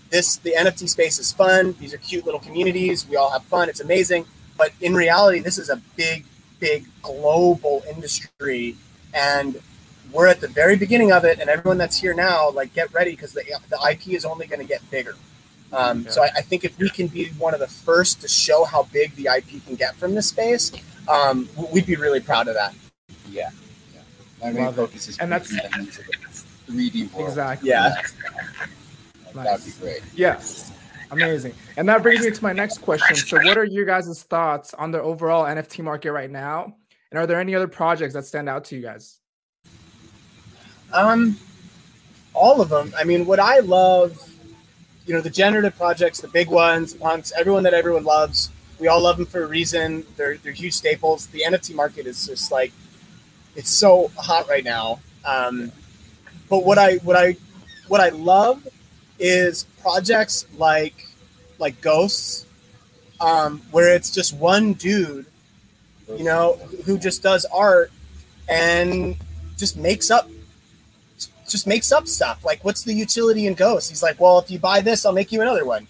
this 0.10 0.38
the 0.38 0.54
NFT 0.58 0.90
space 0.90 1.20
is 1.20 1.32
fun. 1.32 1.76
These 1.80 1.94
are 1.94 1.98
cute 1.98 2.26
little 2.26 2.40
communities. 2.40 3.08
We 3.08 3.16
all 3.16 3.32
have 3.32 3.44
fun. 3.46 3.70
It's 3.70 3.80
amazing. 3.80 4.26
But 4.58 4.72
in 4.82 4.94
reality, 4.94 5.40
this 5.40 5.58
is 5.58 5.70
a 5.70 5.78
big, 5.96 6.26
big 6.62 6.86
global 7.02 7.84
industry, 7.90 8.78
and 9.14 9.62
we're 10.14 10.28
at 10.28 10.40
the 10.40 10.48
very 10.48 10.78
beginning 10.78 11.12
of 11.12 11.26
it. 11.26 11.40
And 11.40 11.50
everyone 11.50 11.78
that's 11.78 11.98
here 11.98 12.14
now, 12.14 12.50
like, 12.52 12.74
get 12.74 12.94
ready 12.94 13.12
because 13.12 13.34
the 13.34 13.44
the 13.70 13.80
IP 13.92 14.10
is 14.10 14.24
only 14.24 14.48
going 14.48 14.62
to 14.62 14.68
get 14.68 14.82
bigger. 14.90 15.16
Um, 15.74 16.08
So 16.08 16.24
I, 16.24 16.30
I, 16.38 16.42
think 16.42 16.64
if 16.66 16.78
we 16.78 16.90
can 16.90 17.08
be 17.08 17.30
one 17.38 17.54
of 17.54 17.60
the 17.60 17.68
first 17.68 18.22
to 18.22 18.28
show 18.28 18.66
how 18.66 18.84
big 18.92 19.16
the 19.16 19.30
IP 19.38 19.66
can 19.66 19.76
get 19.76 19.96
from 19.96 20.16
this 20.16 20.28
space, 20.28 20.72
um, 21.08 21.48
we'd 21.72 21.86
be 21.86 21.96
really 21.96 22.20
proud 22.20 22.48
of 22.48 22.56
that. 22.56 22.74
Yeah, 23.30 23.50
yeah. 23.94 24.02
My 24.42 24.52
main 24.52 24.74
focus 24.74 25.08
is 25.08 25.18
and 25.18 25.32
that's 25.32 25.52
into 25.52 26.04
the 26.04 26.72
3D 26.72 27.14
world. 27.14 27.30
Exactly. 27.30 27.70
Yeah. 27.70 27.94
Nice. 29.34 29.46
That'd 29.46 29.66
be 29.66 29.72
great. 29.80 30.02
Yes. 30.14 30.72
Amazing. 31.12 31.54
And 31.76 31.88
that 31.90 32.02
brings 32.02 32.24
me 32.24 32.32
to 32.32 32.44
my 32.44 32.54
next 32.54 32.80
question. 32.80 33.16
So, 33.18 33.38
what 33.44 33.58
are 33.58 33.66
your 33.66 33.86
guys' 33.86 34.24
thoughts 34.24 34.74
on 34.74 34.92
the 34.92 35.02
overall 35.02 35.44
NFT 35.44 35.84
market 35.84 36.12
right 36.14 36.32
now? 36.32 36.74
And 37.12 37.20
are 37.20 37.28
there 37.28 37.40
any 37.40 37.54
other 37.54 37.68
projects 37.68 38.14
that 38.14 38.26
stand 38.26 38.48
out 38.48 38.64
to 38.66 38.76
you 38.78 38.82
guys? 38.82 39.20
Um, 40.94 41.38
all 42.34 42.62
of 42.62 42.70
them. 42.70 42.94
I 42.98 43.04
mean, 43.04 43.26
what 43.26 43.40
I 43.40 43.60
love, 43.60 44.18
you 45.06 45.14
know, 45.14 45.22
the 45.22 45.30
generative 45.30 45.76
projects, 45.76 46.22
the 46.22 46.30
big 46.30 46.48
ones, 46.48 46.94
punks, 46.94 47.34
everyone 47.38 47.64
that 47.64 47.74
everyone 47.74 48.06
loves. 48.06 48.50
We 48.80 48.88
all 48.88 49.02
love 49.02 49.18
them 49.18 49.26
for 49.26 49.44
a 49.44 49.48
reason. 49.48 50.06
They're 50.16 50.38
they're 50.38 50.54
huge 50.54 50.74
staples. 50.74 51.28
The 51.28 51.44
NFT 51.46 51.76
market 51.76 52.08
is 52.08 52.26
just 52.26 52.52
like, 52.52 52.72
it's 53.56 53.70
so 53.70 54.10
hot 54.18 54.48
right 54.48 54.64
now. 54.64 55.02
Um, 55.26 55.72
but 56.50 56.66
what 56.66 56.78
I 56.78 56.96
what 56.98 57.18
I 57.18 57.36
what 57.90 58.00
I 58.00 58.10
love 58.10 58.66
is 59.22 59.64
projects 59.82 60.46
like 60.58 61.08
like 61.60 61.80
Ghosts, 61.80 62.46
um, 63.22 63.62
where 63.72 63.96
it's 63.96 64.10
just 64.10 64.36
one 64.36 64.74
dude, 64.74 65.28
you 66.18 66.24
know, 66.24 66.54
who 66.86 66.98
just 66.98 67.22
does 67.22 67.46
art 67.46 67.92
and 68.50 69.16
just 69.58 69.78
makes 69.78 70.10
up 70.12 70.28
just 71.48 71.68
makes 71.68 71.92
up 71.92 72.08
stuff. 72.08 72.44
Like, 72.44 72.64
what's 72.64 72.84
the 72.84 72.94
utility 72.94 73.46
in 73.46 73.54
Ghosts? 73.54 73.90
He's 73.90 74.02
like, 74.02 74.20
well, 74.20 74.40
if 74.40 74.50
you 74.50 74.58
buy 74.58 74.82
this, 74.82 75.06
I'll 75.06 75.14
make 75.14 75.32
you 75.32 75.42
another 75.42 75.66
one. 75.66 75.86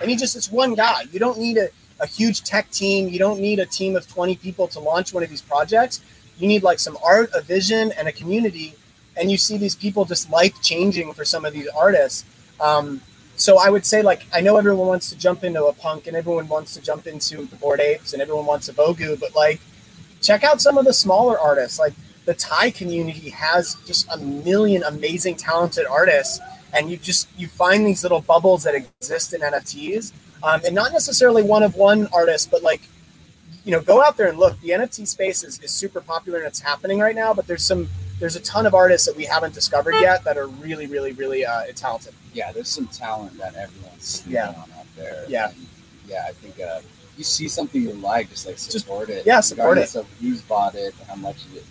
And 0.00 0.10
he 0.10 0.16
just 0.16 0.36
it's 0.36 0.52
one 0.52 0.74
guy. 0.74 1.02
You 1.10 1.18
don't 1.18 1.38
need 1.38 1.56
a, 1.56 1.68
a 2.00 2.06
huge 2.06 2.44
tech 2.44 2.70
team. 2.70 3.08
You 3.08 3.18
don't 3.18 3.40
need 3.40 3.58
a 3.58 3.66
team 3.66 3.96
of 3.96 4.06
20 4.06 4.36
people 4.36 4.68
to 4.68 4.80
launch 4.80 5.12
one 5.12 5.22
of 5.22 5.30
these 5.30 5.42
projects. 5.42 6.00
You 6.38 6.46
need 6.46 6.62
like 6.62 6.78
some 6.78 6.96
art, 7.04 7.30
a 7.34 7.40
vision, 7.40 7.92
and 7.98 8.06
a 8.06 8.12
community. 8.12 8.74
And 9.16 9.30
you 9.30 9.36
see 9.36 9.56
these 9.56 9.74
people 9.74 10.04
just 10.04 10.30
life 10.30 10.60
changing 10.62 11.12
for 11.14 11.24
some 11.24 11.44
of 11.44 11.52
these 11.52 11.66
artists. 11.68 12.24
Um, 12.60 13.00
so 13.36 13.58
I 13.58 13.70
would 13.70 13.86
say, 13.86 14.02
like, 14.02 14.26
I 14.32 14.40
know 14.40 14.56
everyone 14.56 14.88
wants 14.88 15.10
to 15.10 15.16
jump 15.16 15.44
into 15.44 15.64
a 15.66 15.72
punk 15.72 16.06
and 16.08 16.16
everyone 16.16 16.48
wants 16.48 16.74
to 16.74 16.80
jump 16.80 17.06
into 17.06 17.44
the 17.46 17.56
Bored 17.56 17.80
Apes 17.80 18.12
and 18.12 18.20
everyone 18.20 18.46
wants 18.46 18.68
a 18.68 18.72
Vogu, 18.72 19.18
but 19.18 19.34
like, 19.36 19.60
check 20.20 20.42
out 20.42 20.60
some 20.60 20.76
of 20.76 20.84
the 20.84 20.92
smaller 20.92 21.38
artists. 21.38 21.78
Like, 21.78 21.94
the 22.28 22.34
Thai 22.34 22.70
community 22.72 23.30
has 23.30 23.76
just 23.86 24.06
a 24.12 24.18
million 24.18 24.82
amazing, 24.82 25.36
talented 25.36 25.86
artists, 25.86 26.40
and 26.74 26.90
you 26.90 26.98
just 26.98 27.26
you 27.38 27.48
find 27.48 27.86
these 27.86 28.02
little 28.02 28.20
bubbles 28.20 28.64
that 28.64 28.74
exist 28.74 29.32
in 29.32 29.40
NFTs, 29.40 30.12
um, 30.42 30.60
and 30.66 30.74
not 30.74 30.92
necessarily 30.92 31.42
one 31.42 31.62
of 31.62 31.76
one 31.76 32.06
artist, 32.12 32.50
but 32.50 32.62
like, 32.62 32.82
you 33.64 33.72
know, 33.72 33.80
go 33.80 34.02
out 34.02 34.18
there 34.18 34.28
and 34.28 34.36
look. 34.38 34.60
The 34.60 34.70
NFT 34.70 35.08
space 35.08 35.42
is, 35.42 35.58
is 35.60 35.70
super 35.70 36.02
popular 36.02 36.40
and 36.40 36.46
it's 36.48 36.60
happening 36.60 36.98
right 36.98 37.16
now, 37.16 37.32
but 37.32 37.46
there's 37.46 37.64
some 37.64 37.88
there's 38.18 38.36
a 38.36 38.40
ton 38.40 38.66
of 38.66 38.74
artists 38.74 39.06
that 39.06 39.16
we 39.16 39.24
haven't 39.24 39.54
discovered 39.54 39.94
yet 40.00 40.24
that 40.24 40.36
are 40.36 40.48
really, 40.48 40.86
really, 40.86 41.12
really 41.12 41.44
uh, 41.44 41.64
talented. 41.74 42.14
Yeah, 42.32 42.52
there's 42.52 42.68
some 42.68 42.86
talent 42.88 43.38
that 43.38 43.54
everyone's 43.54 44.24
yeah. 44.26 44.48
on 44.48 44.54
out 44.56 44.86
there. 44.96 45.24
Yeah, 45.28 45.50
and 45.50 45.66
yeah. 46.06 46.26
I 46.28 46.32
think 46.32 46.60
uh, 46.60 46.80
you 47.16 47.24
see 47.24 47.48
something 47.48 47.80
you 47.80 47.92
like, 47.92 48.30
just 48.30 48.46
like 48.46 48.58
support 48.58 49.08
just, 49.08 49.20
it. 49.20 49.26
Yeah, 49.26 49.40
support 49.40 49.78
it. 49.78 49.94
Of 49.94 50.08
who's 50.20 50.42
bought 50.42 50.74
it, 50.74 50.94
how 51.06 51.14
much 51.16 51.36
it. 51.54 51.64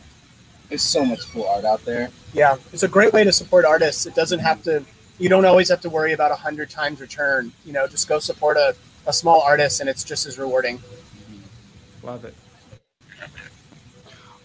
There's 0.69 0.81
so 0.81 1.05
much 1.05 1.21
cool 1.31 1.47
art 1.47 1.65
out 1.65 1.83
there. 1.85 2.09
Yeah, 2.33 2.57
it's 2.73 2.83
a 2.83 2.87
great 2.87 3.13
way 3.13 3.23
to 3.23 3.31
support 3.31 3.65
artists. 3.65 4.05
It 4.05 4.15
doesn't 4.15 4.39
have 4.39 4.61
to. 4.63 4.83
You 5.19 5.29
don't 5.29 5.45
always 5.45 5.69
have 5.69 5.81
to 5.81 5.89
worry 5.89 6.13
about 6.13 6.31
a 6.31 6.35
hundred 6.35 6.69
times 6.69 6.99
return. 7.01 7.51
You 7.65 7.73
know, 7.73 7.87
just 7.87 8.07
go 8.07 8.19
support 8.19 8.57
a, 8.57 8.75
a 9.05 9.13
small 9.13 9.41
artist, 9.41 9.79
and 9.79 9.89
it's 9.89 10.03
just 10.03 10.25
as 10.25 10.37
rewarding. 10.37 10.81
Love 12.03 12.25
it. 12.25 12.33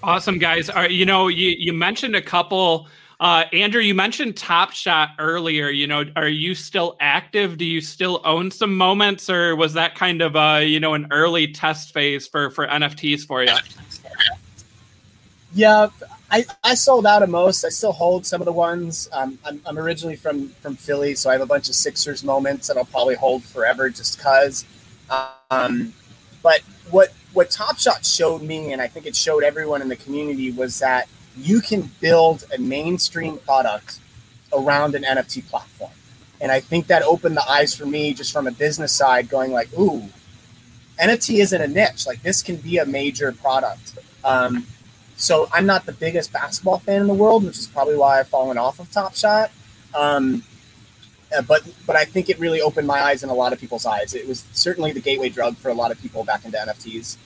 Awesome, 0.03 0.38
guys. 0.38 0.71
You 0.91 1.07
know 1.07 1.29
you 1.29 1.55
you 1.59 1.73
mentioned 1.73 2.17
a 2.17 2.23
couple. 2.23 2.88
Uh, 3.21 3.45
Andrew, 3.53 3.81
you 3.81 3.95
mentioned 3.95 4.37
Top 4.37 4.73
Shot 4.73 5.11
earlier. 5.21 5.69
You 5.69 5.87
know, 5.87 6.05
are 6.17 6.27
you 6.27 6.57
still 6.57 6.97
active? 6.99 7.57
Do 7.57 7.65
you 7.65 7.81
still 7.81 8.21
own 8.25 8.51
some 8.51 8.77
moments, 8.77 9.31
or 9.31 9.55
was 9.55 9.75
that 9.75 9.95
kind 9.95 10.21
of 10.21 10.35
a 10.35 10.65
you 10.65 10.81
know 10.81 10.95
an 10.95 11.07
early 11.12 11.47
test 11.53 11.95
phase 11.95 12.27
for 12.27 12.51
for 12.51 12.67
NFTs 12.67 13.27
for 13.27 13.45
you? 13.45 13.55
Yeah, 15.55 15.88
I, 16.31 16.47
I 16.65 16.75
sold 16.75 17.05
out 17.07 17.23
of 17.23 17.29
most. 17.29 17.65
I 17.65 17.69
still 17.69 17.93
hold 17.93 18.25
some 18.25 18.41
of 18.41 18.47
the 18.47 18.53
ones. 18.53 19.09
Um, 19.12 19.38
I'm, 19.45 19.61
I'm 19.67 19.79
originally 19.79 20.17
from 20.17 20.49
from 20.49 20.75
Philly, 20.75 21.15
so 21.15 21.31
I 21.31 21.35
have 21.35 21.43
a 21.43 21.47
bunch 21.47 21.69
of 21.69 21.75
Sixers 21.75 22.25
moments 22.25 22.67
that 22.69 22.77
I'll 22.77 22.87
probably 22.87 23.15
hold 23.15 23.45
forever 23.45 23.88
just 23.91 24.19
cause. 24.19 24.65
Um, 25.51 25.93
but 26.42 26.61
what 26.90 27.12
what 27.33 27.50
Top 27.50 27.78
Shot 27.78 28.05
showed 28.05 28.42
me, 28.42 28.72
and 28.72 28.83
I 28.83 28.88
think 28.88 29.07
it 29.07 29.16
showed 29.16 29.42
everyone 29.42 29.81
in 29.81 29.88
the 29.88 29.96
community, 29.96 30.50
was 30.50 30.78
that 30.81 31.09
you 31.37 31.61
can 31.61 31.90
build 32.00 32.44
a 32.55 32.59
mainstream 32.59 33.38
product 33.38 34.00
around 34.52 34.94
an 34.94 35.02
NFT 35.02 35.48
platform. 35.48 35.92
And 36.40 36.52
I 36.52 36.61
think 36.61 36.88
that 36.88 37.02
opened 37.02 37.37
the 37.37 37.48
eyes 37.48 37.74
for 37.74 37.87
me 37.87 38.12
just 38.12 38.33
from 38.33 38.46
a 38.46 38.50
business 38.50 38.92
side, 38.92 39.28
going 39.28 39.52
like, 39.52 39.72
ooh, 39.78 40.09
NFT 41.00 41.40
isn't 41.40 41.61
a 41.61 41.68
niche. 41.68 42.07
Like 42.07 42.22
this 42.22 42.42
can 42.42 42.57
be 42.57 42.78
a 42.78 42.85
major 42.85 43.33
product. 43.33 43.98
Um, 44.24 44.66
so 45.16 45.48
I'm 45.52 45.66
not 45.66 45.87
the 45.87 45.92
biggest 45.92 46.33
basketball 46.33 46.81
fan 46.81 47.00
in 47.00 47.07
the 47.07 47.14
world, 47.14 47.44
which 47.44 47.59
is 47.59 47.66
probably 47.68 47.96
why 47.96 48.18
I've 48.18 48.28
fallen 48.28 48.59
off 48.59 48.81
of 48.81 48.90
Top 48.90 49.14
Shot. 49.14 49.50
Um, 49.94 50.42
uh, 51.37 51.42
but 51.42 51.62
but 51.87 51.97
I 51.97 52.05
think 52.05 52.29
it 52.29 52.38
really 52.38 52.61
opened 52.61 52.87
my 52.87 53.01
eyes 53.01 53.23
and 53.23 53.31
a 53.31 53.35
lot 53.35 53.53
of 53.53 53.61
people's 53.61 53.87
eyes. 53.87 54.14
It 54.14 54.27
was 54.27 54.45
certainly 54.53 54.92
the 54.92 55.01
gateway 55.01 55.29
drug 55.29 55.57
for 55.57 55.68
a 55.68 55.75
lot 55.75 55.90
of 55.90 56.01
people 56.01 56.25
back 56.25 56.45
into 56.45 56.59
NFTs. 56.59 57.16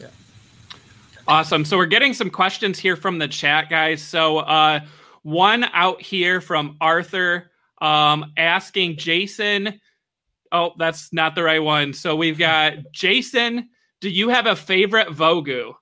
Yeah. 0.00 0.08
Awesome. 1.28 1.64
So 1.64 1.76
we're 1.76 1.86
getting 1.86 2.14
some 2.14 2.30
questions 2.30 2.78
here 2.78 2.96
from 2.96 3.18
the 3.18 3.28
chat, 3.28 3.68
guys. 3.70 4.02
So 4.02 4.38
uh, 4.38 4.80
one 5.22 5.64
out 5.72 6.00
here 6.00 6.40
from 6.40 6.76
Arthur 6.80 7.50
um, 7.80 8.32
asking 8.36 8.96
Jason. 8.96 9.80
Oh, 10.52 10.72
that's 10.78 11.12
not 11.12 11.34
the 11.34 11.42
right 11.42 11.62
one. 11.62 11.92
So 11.92 12.16
we've 12.16 12.38
got 12.38 12.74
Jason. 12.92 13.68
Do 14.00 14.08
you 14.08 14.28
have 14.28 14.46
a 14.46 14.56
favorite 14.56 15.08
Vogu? 15.08 15.74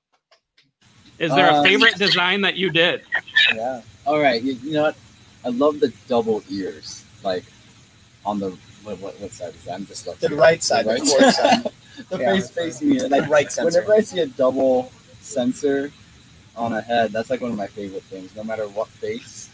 Is 1.19 1.31
there 1.33 1.49
a 1.49 1.55
um, 1.55 1.65
favorite 1.65 1.97
design 1.97 2.41
that 2.41 2.57
you 2.57 2.71
did? 2.71 3.03
Yeah. 3.55 3.83
All 4.07 4.19
right. 4.19 4.43
You, 4.43 4.55
you 4.55 4.73
know 4.73 4.83
what? 4.85 4.97
I 5.45 5.51
love 5.51 5.79
the 5.79 5.93
double 6.09 6.43
ears 6.51 7.04
like 7.25 7.45
on 8.25 8.39
the 8.39 8.51
what, 8.85 8.99
what, 9.01 9.21
what 9.21 9.33
side 9.33 9.55
is 9.55 9.65
that? 9.65 9.75
I'm 9.75 9.87
just 9.87 10.05
the 10.21 10.29
right 10.37 10.63
side, 10.63 10.85
the, 10.85 10.91
right 10.91 11.01
the 11.01 11.33
side. 11.33 11.73
the 12.11 12.19
yeah. 12.19 12.33
face 12.35 12.51
facing 12.51 12.91
me. 12.91 13.01
Like 13.07 13.29
right 13.29 13.51
sensor. 13.51 13.81
Whenever 13.81 13.95
I 13.95 14.01
see 14.01 14.21
a 14.21 14.27
double 14.27 14.93
sensor 15.21 15.91
on 16.57 16.73
a 16.73 16.81
head, 16.81 17.13
that's 17.13 17.31
like 17.31 17.41
one 17.41 17.51
of 17.51 17.57
my 17.57 17.67
favorite 17.67 18.03
things. 18.05 18.35
No 18.37 18.45
matter 18.45 18.69
what 18.69 18.89
face, 18.89 19.49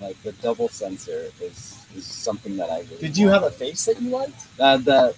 like 0.00 0.20
the 0.22 0.32
double 0.32 0.68
sensor 0.68 1.30
is 1.40 1.84
is 1.96 2.06
something 2.06 2.56
that 2.56 2.70
I 2.70 2.80
really. 2.80 2.98
Did 2.98 3.18
you 3.18 3.28
have 3.28 3.42
a 3.42 3.50
face 3.50 3.84
that 3.86 4.00
you 4.00 4.10
liked? 4.10 4.46
Uh, 4.58 4.76
the 4.76 5.14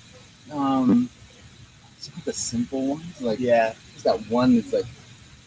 um, 0.52 1.10
the 2.24 2.32
simple 2.32 2.86
ones, 2.86 3.20
like 3.20 3.40
yeah, 3.40 3.74
just 3.92 4.04
that 4.04 4.18
one 4.30 4.56
that's 4.56 4.72
like 4.72 4.86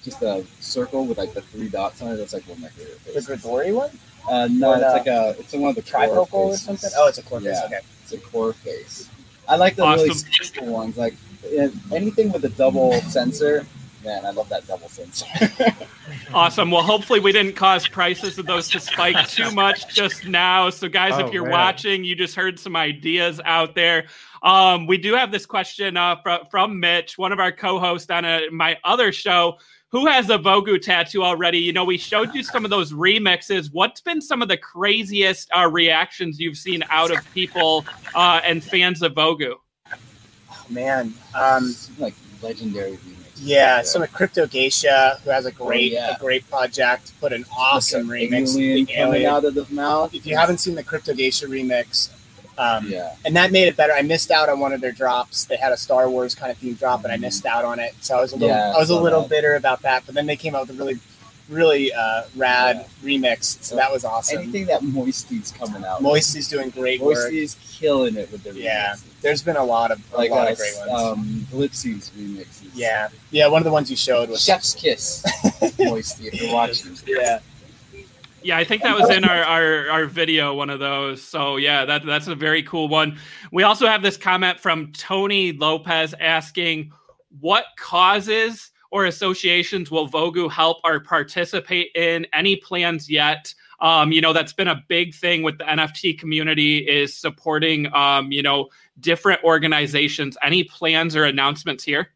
just 0.03 0.21
a 0.21 0.45
circle 0.59 1.05
with 1.05 1.17
like 1.17 1.33
the 1.33 1.41
three 1.41 1.69
dots 1.69 2.01
on 2.01 2.11
it. 2.11 2.17
That's 2.17 2.33
like 2.33 2.47
one 2.47 2.57
of 2.57 2.63
my 2.63 2.69
favorite 2.69 2.99
faces. 2.99 3.25
The 3.25 3.35
Grigori 3.35 3.71
one? 3.71 3.91
Uh, 4.29 4.47
no, 4.51 4.73
it's 4.73 4.83
like 4.83 5.07
a 5.07 5.35
it's 5.39 5.53
one 5.53 5.69
of 5.69 5.75
the 5.75 5.81
trifocal 5.81 6.33
or 6.33 6.55
something. 6.55 6.89
Oh, 6.95 7.07
it's 7.07 7.17
a 7.17 7.23
core 7.23 7.41
yeah, 7.41 7.53
face. 7.53 7.63
Okay, 7.65 7.79
it's 8.03 8.13
a 8.13 8.17
core 8.19 8.53
face. 8.53 9.09
I 9.47 9.55
like 9.55 9.75
the 9.75 9.83
awesome. 9.83 10.07
really 10.07 10.19
simple 10.19 10.67
ones. 10.67 10.97
Like 10.97 11.15
anything 11.91 12.31
with 12.31 12.45
a 12.45 12.49
double 12.49 12.93
sensor. 13.01 13.65
Man, 14.03 14.25
I 14.25 14.31
love 14.31 14.49
that 14.49 14.65
double 14.65 14.89
sensor. 14.89 15.27
awesome. 16.33 16.71
Well, 16.71 16.81
hopefully 16.81 17.19
we 17.19 17.31
didn't 17.31 17.53
cause 17.53 17.87
prices 17.87 18.39
of 18.39 18.47
those 18.47 18.67
to 18.69 18.79
spike 18.79 19.27
too 19.29 19.51
much 19.51 19.93
just 19.93 20.25
now. 20.25 20.71
So, 20.71 20.89
guys, 20.89 21.13
oh, 21.15 21.27
if 21.27 21.31
you're 21.31 21.43
man. 21.43 21.51
watching, 21.51 22.03
you 22.03 22.15
just 22.15 22.33
heard 22.33 22.59
some 22.59 22.75
ideas 22.75 23.39
out 23.45 23.75
there. 23.75 24.07
Um, 24.41 24.87
we 24.87 24.97
do 24.97 25.13
have 25.13 25.31
this 25.31 25.45
question 25.45 25.97
uh, 25.97 26.15
from, 26.23 26.45
from 26.49 26.79
Mitch, 26.79 27.19
one 27.19 27.31
of 27.31 27.39
our 27.39 27.51
co-hosts 27.51 28.09
on 28.09 28.25
a, 28.25 28.49
my 28.49 28.75
other 28.83 29.11
show, 29.11 29.59
who 29.91 30.07
has 30.07 30.29
a 30.29 30.37
Vogu 30.37 30.81
tattoo 30.81 31.23
already? 31.23 31.59
You 31.59 31.73
know, 31.73 31.83
we 31.83 31.97
showed 31.97 32.33
you 32.33 32.43
some 32.43 32.63
of 32.63 32.71
those 32.71 32.93
remixes. 32.93 33.69
What's 33.71 34.01
been 34.01 34.21
some 34.21 34.41
of 34.41 34.47
the 34.47 34.57
craziest 34.57 35.49
uh, 35.55 35.69
reactions 35.69 36.39
you've 36.39 36.57
seen 36.57 36.83
out 36.89 37.11
of 37.11 37.19
people 37.33 37.85
uh, 38.15 38.41
and 38.43 38.63
fans 38.63 39.01
of 39.01 39.13
Vogu? 39.13 39.55
Oh, 39.91 40.65
man, 40.69 41.13
um, 41.35 41.75
like 41.99 42.13
legendary 42.41 42.91
remixes. 42.93 43.17
Yeah, 43.43 43.77
yeah. 43.77 43.81
some 43.81 44.03
of 44.03 44.13
Crypto 44.13 44.45
Geisha, 44.45 45.19
who 45.23 45.29
has 45.31 45.45
a 45.45 45.49
oh, 45.49 45.65
great, 45.65 45.93
oh, 45.93 45.95
yeah. 45.95 46.15
a 46.15 46.19
great 46.19 46.49
project, 46.49 47.11
put 47.19 47.33
an 47.33 47.43
awesome 47.57 48.07
like 48.07 48.29
remix. 48.29 48.55
Alien 48.55 48.85
coming 48.85 49.25
out 49.25 49.43
of 49.43 49.55
the 49.55 49.65
mouth. 49.71 50.13
If 50.13 50.25
you 50.25 50.37
haven't 50.37 50.59
seen 50.59 50.75
the 50.75 50.83
Crypto 50.83 51.13
Geisha 51.13 51.47
remix, 51.47 52.11
um, 52.61 52.87
yeah. 52.87 53.15
And 53.25 53.35
that 53.35 53.51
made 53.51 53.67
it 53.67 53.75
better. 53.75 53.91
I 53.91 54.03
missed 54.03 54.29
out 54.29 54.47
on 54.47 54.59
one 54.59 54.71
of 54.71 54.81
their 54.81 54.91
drops. 54.91 55.45
They 55.45 55.57
had 55.57 55.73
a 55.73 55.77
Star 55.77 56.07
Wars 56.09 56.35
kind 56.35 56.51
of 56.51 56.59
theme 56.59 56.75
drop, 56.75 57.03
and 57.03 57.11
I 57.11 57.17
missed 57.17 57.45
out 57.45 57.65
on 57.65 57.79
it. 57.79 57.95
So 58.01 58.17
I 58.17 58.21
was 58.21 58.33
a 58.33 58.35
little, 58.35 58.55
yeah, 58.55 58.73
I 58.75 58.77
was 58.77 58.91
a 58.91 58.99
little 58.99 59.21
that. 59.21 59.29
bitter 59.29 59.55
about 59.55 59.81
that. 59.81 60.03
But 60.05 60.13
then 60.13 60.27
they 60.27 60.35
came 60.35 60.53
out 60.53 60.67
with 60.67 60.79
a 60.79 60.79
really, 60.79 60.99
really 61.49 61.91
uh, 61.91 62.23
rad 62.35 62.85
yeah. 63.01 63.09
remix. 63.09 63.63
So 63.63 63.75
that 63.77 63.91
was 63.91 64.05
awesome. 64.05 64.43
Anything 64.43 64.67
that 64.67 64.83
Moisty's 64.83 65.51
coming 65.51 65.83
out. 65.83 66.03
Moisty's 66.03 66.47
doing 66.47 66.69
great 66.69 67.01
Moisty's 67.01 67.55
work. 67.55 67.65
killing 67.71 68.15
it 68.15 68.31
with 68.31 68.43
the 68.43 68.51
remixes. 68.51 68.63
Yeah. 68.63 68.95
There's 69.21 69.41
been 69.41 69.57
a 69.57 69.63
lot 69.63 69.89
of 69.89 69.99
a 70.13 70.17
like 70.17 70.29
lot 70.29 70.51
of 70.51 70.57
great 70.57 70.73
ones. 70.85 71.01
Um, 71.01 71.47
Blipsy's 71.51 72.11
remixes. 72.11 72.69
Yeah. 72.75 73.09
Yeah. 73.31 73.47
One 73.47 73.61
of 73.61 73.65
the 73.65 73.71
ones 73.71 73.89
you 73.89 73.97
showed 73.97 74.29
was 74.29 74.43
Chef's 74.43 74.75
Kiss. 74.75 75.25
Moisty, 75.79 76.27
if 76.27 76.39
you're 76.39 76.53
watching. 76.53 76.95
Yeah. 77.07 77.39
Yeah, 78.43 78.57
I 78.57 78.63
think 78.63 78.81
that 78.81 78.97
was 78.97 79.09
in 79.09 79.23
our, 79.23 79.43
our, 79.43 79.89
our 79.89 80.05
video, 80.05 80.53
one 80.53 80.69
of 80.69 80.79
those. 80.79 81.21
So 81.21 81.57
yeah, 81.57 81.85
that 81.85 82.05
that's 82.05 82.27
a 82.27 82.35
very 82.35 82.63
cool 82.63 82.87
one. 82.87 83.17
We 83.51 83.63
also 83.63 83.87
have 83.87 84.01
this 84.01 84.17
comment 84.17 84.59
from 84.59 84.91
Tony 84.93 85.53
Lopez 85.53 86.15
asking, 86.19 86.91
what 87.39 87.65
causes 87.77 88.71
or 88.91 89.05
associations 89.05 89.89
will 89.89 90.07
Vogu 90.07 90.51
help 90.51 90.77
or 90.83 90.99
participate 90.99 91.91
in? 91.95 92.25
Any 92.33 92.55
plans 92.57 93.09
yet? 93.09 93.53
Um, 93.79 94.11
you 94.11 94.21
know, 94.21 94.33
that's 94.33 94.53
been 94.53 94.67
a 94.67 94.83
big 94.87 95.13
thing 95.13 95.43
with 95.43 95.57
the 95.57 95.63
NFT 95.63 96.19
community 96.19 96.79
is 96.79 97.15
supporting 97.15 97.91
um, 97.93 98.31
you 98.31 98.43
know, 98.43 98.69
different 98.99 99.43
organizations. 99.43 100.37
Any 100.43 100.63
plans 100.63 101.15
or 101.15 101.25
announcements 101.25 101.83
here? 101.83 102.09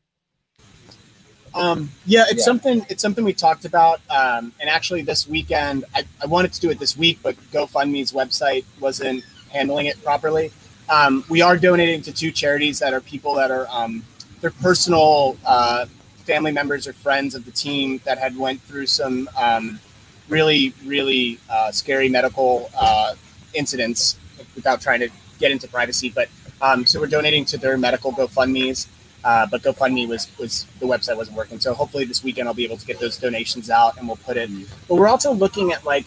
Um, 1.55 1.89
yeah, 2.05 2.25
it's 2.29 2.39
yeah. 2.39 2.43
something. 2.43 2.85
It's 2.89 3.01
something 3.01 3.23
we 3.23 3.33
talked 3.33 3.63
about, 3.63 4.01
um, 4.09 4.51
and 4.59 4.69
actually 4.69 5.03
this 5.03 5.25
weekend 5.25 5.85
I, 5.95 6.03
I, 6.21 6.25
wanted 6.25 6.51
to 6.51 6.59
do 6.59 6.69
it 6.69 6.79
this 6.79 6.97
week, 6.97 7.19
but 7.23 7.37
GoFundMe's 7.51 8.11
website 8.11 8.65
wasn't 8.81 9.23
handling 9.51 9.85
it 9.85 10.03
properly. 10.03 10.51
Um, 10.89 11.23
we 11.29 11.41
are 11.41 11.55
donating 11.55 12.01
to 12.03 12.11
two 12.11 12.31
charities 12.31 12.79
that 12.79 12.93
are 12.93 12.99
people 12.99 13.35
that 13.35 13.51
are 13.51 13.67
um, 13.71 14.03
they're 14.41 14.51
personal 14.51 15.37
uh, 15.45 15.85
family 16.25 16.51
members 16.51 16.87
or 16.87 16.93
friends 16.93 17.35
of 17.35 17.45
the 17.45 17.51
team 17.51 18.01
that 18.03 18.19
had 18.19 18.37
went 18.37 18.61
through 18.61 18.87
some 18.87 19.29
um, 19.37 19.79
really 20.27 20.73
really 20.83 21.39
uh, 21.49 21.71
scary 21.71 22.09
medical 22.09 22.69
uh, 22.77 23.15
incidents 23.53 24.17
without 24.55 24.81
trying 24.81 24.99
to 24.99 25.09
get 25.39 25.51
into 25.51 25.69
privacy. 25.69 26.09
But 26.09 26.27
um, 26.61 26.85
so 26.85 26.99
we're 26.99 27.07
donating 27.07 27.45
to 27.45 27.57
their 27.57 27.77
medical 27.77 28.11
GoFundmes. 28.11 28.87
Uh, 29.25 29.47
but 29.47 29.63
GoFundMe 29.63 30.07
was 30.07 30.29
was 30.37 30.67
the 30.79 30.85
website 30.85 31.17
wasn't 31.17 31.35
working. 31.35 31.59
So 31.59 31.73
hopefully 31.73 32.05
this 32.05 32.23
weekend 32.23 32.47
I'll 32.47 32.53
be 32.53 32.63
able 32.63 32.77
to 32.77 32.85
get 32.85 32.99
those 32.99 33.17
donations 33.17 33.71
out 33.71 33.97
and 33.97 34.07
we'll 34.07 34.17
put 34.17 34.37
it. 34.37 34.49
But 34.87 34.95
we're 34.95 35.07
also 35.07 35.33
looking 35.33 35.71
at 35.71 35.83
like 35.83 36.05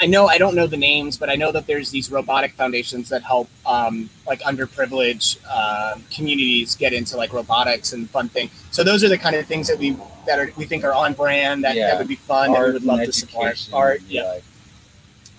I 0.00 0.06
know 0.06 0.28
I 0.28 0.38
don't 0.38 0.54
know 0.54 0.68
the 0.68 0.76
names, 0.76 1.16
but 1.16 1.28
I 1.28 1.34
know 1.34 1.50
that 1.50 1.66
there's 1.66 1.90
these 1.90 2.12
robotic 2.12 2.52
foundations 2.52 3.08
that 3.08 3.22
help 3.24 3.48
um, 3.66 4.08
like 4.28 4.40
underprivileged 4.42 5.38
uh, 5.50 5.96
communities 6.08 6.76
get 6.76 6.92
into 6.92 7.16
like 7.16 7.32
robotics 7.32 7.92
and 7.92 8.08
fun 8.08 8.28
thing. 8.28 8.48
So 8.70 8.84
those 8.84 9.02
are 9.02 9.08
the 9.08 9.18
kind 9.18 9.34
of 9.34 9.46
things 9.46 9.66
that 9.66 9.78
we 9.78 9.96
that 10.26 10.38
are 10.38 10.52
we 10.56 10.66
think 10.66 10.84
are 10.84 10.94
on 10.94 11.14
brand 11.14 11.64
that, 11.64 11.74
yeah. 11.74 11.88
that 11.88 11.98
would 11.98 12.08
be 12.08 12.16
fun 12.16 12.50
art 12.50 12.58
that 12.58 12.66
we 12.66 12.72
would 12.74 12.84
love 12.84 13.04
to 13.04 13.12
support. 13.12 13.68
Art, 13.72 14.02
yeah. 14.08 14.22
yeah. 14.34 14.40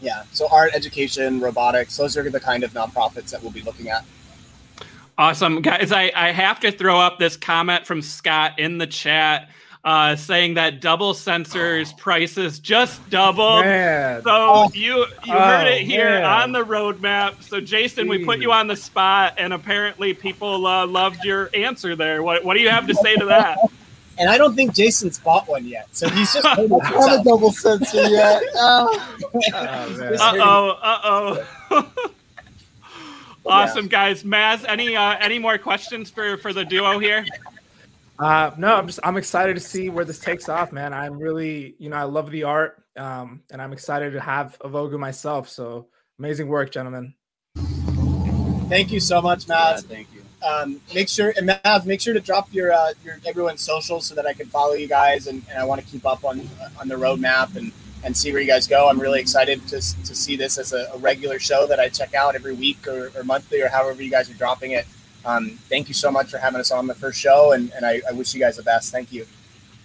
Yeah. 0.02 0.24
So 0.34 0.48
art, 0.52 0.72
education, 0.76 1.40
robotics, 1.40 1.96
those 1.98 2.18
are 2.18 2.30
the 2.30 2.40
kind 2.40 2.64
of 2.64 2.74
nonprofits 2.74 3.32
that 3.32 3.42
we'll 3.42 3.54
be 3.54 3.62
looking 3.62 3.90
at. 3.90 4.06
Awesome. 5.17 5.62
Guys, 5.62 5.91
I, 5.91 6.12
I 6.13 6.32
have 6.32 6.60
to 6.62 6.71
throw 6.71 6.99
up 6.99 7.19
this 7.19 7.38
comment 7.38 7.86
from 7.86 8.01
Scott 8.01 8.60
in 8.60 8.78
the 8.78 8.88
chat. 8.88 9.49
Uh, 9.84 10.15
saying 10.15 10.56
that 10.56 10.82
double 10.82 11.13
sensors 11.13 11.95
prices 11.95 12.58
just 12.58 13.08
doubled. 13.12 13.63
Man. 13.63 14.23
So 14.23 14.32
oh. 14.32 14.71
you 14.73 14.97
you 14.97 15.06
oh, 15.28 15.39
heard 15.39 15.67
it 15.67 15.84
here 15.84 16.10
man. 16.10 16.23
on 16.23 16.51
the 16.54 16.63
roadmap. 16.63 17.43
So 17.43 17.62
Jason, 17.62 18.08
Jeez. 18.08 18.10
we 18.10 18.25
put 18.25 18.39
you 18.39 18.51
on 18.51 18.65
the 18.65 18.75
spot, 18.75 19.36
and 19.38 19.54
apparently 19.54 20.15
people 20.15 20.65
uh, 20.65 20.88
loved 20.88 21.23
your 21.23 21.51
answer 21.54 21.95
there. 21.95 22.23
What 22.23 22.43
what 22.43 22.56
do 22.56 22.62
you 22.62 22.69
have 22.71 22.88
to 22.88 22.95
say 22.95 23.15
to 23.15 23.25
that? 23.25 23.60
And 24.17 24.30
I 24.30 24.38
don't 24.38 24.56
think 24.56 24.73
Jason's 24.73 25.19
bought 25.19 25.45
one 25.49 25.65
yet, 25.65 25.89
so 25.91 26.08
he's 26.08 26.34
just 26.34 26.45
not 26.58 27.19
a 27.19 27.21
double 27.21 27.51
sensor 27.51 28.08
yet. 28.08 28.43
Oh. 28.56 28.97
uh 29.54 30.34
oh, 30.39 30.80
uh 30.82 31.43
oh. 31.71 32.12
Awesome, 33.46 33.86
yeah. 33.86 33.92
guys. 33.92 34.24
Maz, 34.24 34.66
any 34.68 34.96
uh, 34.96 35.18
any 35.20 35.40
more 35.40 35.58
questions 35.58 36.10
for 36.10 36.38
for 36.38 36.54
the 36.54 36.66
duo 36.66 37.00
here? 37.00 37.26
Uh, 38.18 38.52
no, 38.58 38.76
I'm 38.76 38.88
just 38.88 39.00
I'm 39.04 39.18
excited 39.18 39.56
to 39.56 39.60
see 39.60 39.90
where 39.90 40.06
this 40.06 40.20
takes 40.20 40.50
off, 40.50 40.72
man. 40.72 40.94
I'm 40.94 41.18
really, 41.20 41.76
you 41.78 41.90
know, 41.90 41.98
I 41.98 42.04
love 42.04 42.32
the 42.32 42.44
art, 42.44 42.82
um, 42.96 43.42
and 43.52 43.62
I'm 43.62 43.74
excited 43.74 44.14
to 44.14 44.22
have 44.22 44.58
a 44.62 44.70
Vogu 44.70 44.98
myself. 44.98 45.50
So 45.50 45.88
amazing 46.18 46.48
work, 46.48 46.72
gentlemen. 46.72 47.14
Thank 48.70 48.92
you 48.92 49.00
so 49.00 49.22
much, 49.22 49.46
Maz. 49.46 49.48
Yeah, 49.48 49.78
thank 49.78 50.08
you. 50.14 50.22
Um, 50.46 50.80
make 50.94 51.10
sure 51.10 51.34
and 51.38 51.50
Maz, 51.50 51.86
make 51.86 52.00
sure 52.02 52.14
to 52.14 52.20
drop 52.20 52.54
your 52.54 52.72
uh, 52.72 52.94
your 53.04 53.20
everyone's 53.26 53.62
socials 53.62 54.06
so 54.06 54.16
that 54.16 54.26
I 54.26 54.34
can 54.34 54.48
follow 54.48 54.74
you 54.74 54.88
guys, 54.88 55.28
and, 55.28 55.44
and 55.50 55.60
I 55.60 55.66
want 55.66 55.82
to 55.82 55.88
keep 55.88 56.06
up 56.06 56.24
on 56.24 56.50
on 56.80 56.88
the 56.88 56.96
roadmap 56.96 57.56
and 57.56 57.72
and 58.06 58.15
see 58.15 58.32
where 58.32 58.39
you 58.39 58.48
guys 58.48 58.68
go. 58.68 58.88
I'm 58.88 59.00
really 59.00 59.20
excited 59.20 59.68
to, 59.68 59.78
to 59.78 60.15
see 60.15 60.36
this 60.36 60.60
as 60.60 60.74
a, 60.74 60.88
a 60.94 60.98
regular 61.00 61.39
show 61.39 61.65
that 61.68 61.80
I 61.80 61.89
check 61.89 62.13
out 62.13 62.36
every 62.36 62.54
week 62.54 62.88
or, 62.88 63.12
or, 63.15 63.24
monthly 63.24 63.62
or 63.62 63.68
however 63.68 64.02
you 64.04 64.12
guys 64.12 64.30
are 64.30 64.36
dropping 64.36 64.72
it. 64.72 64.86
Um, 65.26 65.58
thank 65.70 65.88
you 65.88 65.96
so 65.96 66.12
much 66.12 66.30
for 66.30 66.38
having 66.38 66.60
us 66.60 66.70
on 66.70 66.86
the 66.86 66.94
first 66.94 67.20
show, 67.20 67.54
and, 67.54 67.72
and 67.74 67.84
I, 67.84 68.02
I 68.08 68.13
wish 68.13 68.36
you 68.36 68.39
guys 68.39 68.58
the 68.58 68.63
best. 68.63 68.91
Thank 68.91 69.12
you. 69.12 69.26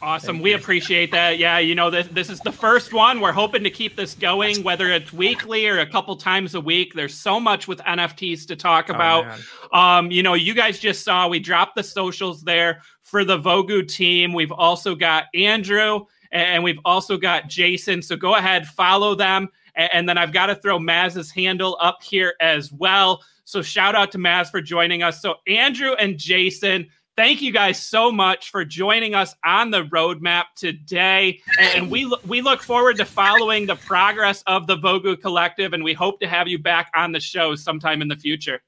Awesome. 0.02 0.36
Thank 0.36 0.44
we 0.44 0.50
you. 0.50 0.56
appreciate 0.56 1.10
that. 1.12 1.38
Yeah, 1.38 1.58
you 1.58 1.74
know, 1.74 1.88
this, 1.88 2.08
this 2.08 2.28
is 2.28 2.40
the 2.40 2.52
first 2.52 2.92
one. 2.92 3.20
We're 3.20 3.32
hoping 3.32 3.64
to 3.64 3.70
keep 3.70 3.96
this 3.96 4.14
going, 4.14 4.62
whether 4.62 4.90
it's 4.90 5.14
weekly 5.14 5.66
or 5.66 5.78
a 5.78 5.86
couple 5.86 6.14
times 6.14 6.54
a 6.54 6.60
week. 6.60 6.92
There's 6.92 7.14
so 7.14 7.40
much 7.40 7.68
with 7.68 7.78
NFTs 7.80 8.46
to 8.48 8.56
talk 8.56 8.86
oh, 8.90 8.94
about. 8.94 9.38
Oh, 9.72 9.78
um, 9.78 10.10
you 10.10 10.22
know, 10.22 10.34
you 10.34 10.52
guys 10.52 10.78
just 10.78 11.04
saw 11.04 11.26
we 11.26 11.38
dropped 11.38 11.74
the 11.74 11.82
socials 11.82 12.42
there 12.42 12.82
for 13.02 13.24
the 13.24 13.38
Vogu 13.38 13.86
team. 13.86 14.34
We've 14.34 14.52
also 14.52 14.94
got 14.94 15.24
Andrew 15.34 16.04
and 16.32 16.62
we've 16.62 16.80
also 16.84 17.16
got 17.16 17.48
Jason. 17.48 18.02
So 18.02 18.16
go 18.16 18.36
ahead, 18.36 18.66
follow 18.66 19.14
them. 19.14 19.48
And 19.76 20.08
then 20.08 20.18
I've 20.18 20.32
got 20.32 20.46
to 20.46 20.56
throw 20.56 20.78
Maz's 20.78 21.30
handle 21.30 21.76
up 21.80 22.02
here 22.02 22.34
as 22.40 22.72
well. 22.72 23.22
So 23.44 23.62
shout 23.62 23.94
out 23.94 24.12
to 24.12 24.18
Maz 24.18 24.50
for 24.50 24.60
joining 24.60 25.02
us. 25.02 25.22
So 25.22 25.36
Andrew 25.46 25.92
and 25.92 26.18
Jason, 26.18 26.88
thank 27.16 27.42
you 27.42 27.52
guys 27.52 27.80
so 27.82 28.10
much 28.10 28.50
for 28.50 28.64
joining 28.64 29.14
us 29.14 29.34
on 29.44 29.70
the 29.70 29.84
roadmap 29.84 30.44
today. 30.56 31.40
And 31.58 31.90
we 31.90 32.12
we 32.26 32.40
look 32.40 32.62
forward 32.62 32.96
to 32.96 33.04
following 33.04 33.66
the 33.66 33.76
progress 33.76 34.42
of 34.46 34.66
the 34.66 34.76
Vogu 34.76 35.20
Collective, 35.20 35.72
and 35.72 35.84
we 35.84 35.92
hope 35.92 36.20
to 36.20 36.28
have 36.28 36.48
you 36.48 36.58
back 36.58 36.90
on 36.94 37.12
the 37.12 37.20
show 37.20 37.54
sometime 37.54 38.02
in 38.02 38.08
the 38.08 38.16
future. 38.16 38.60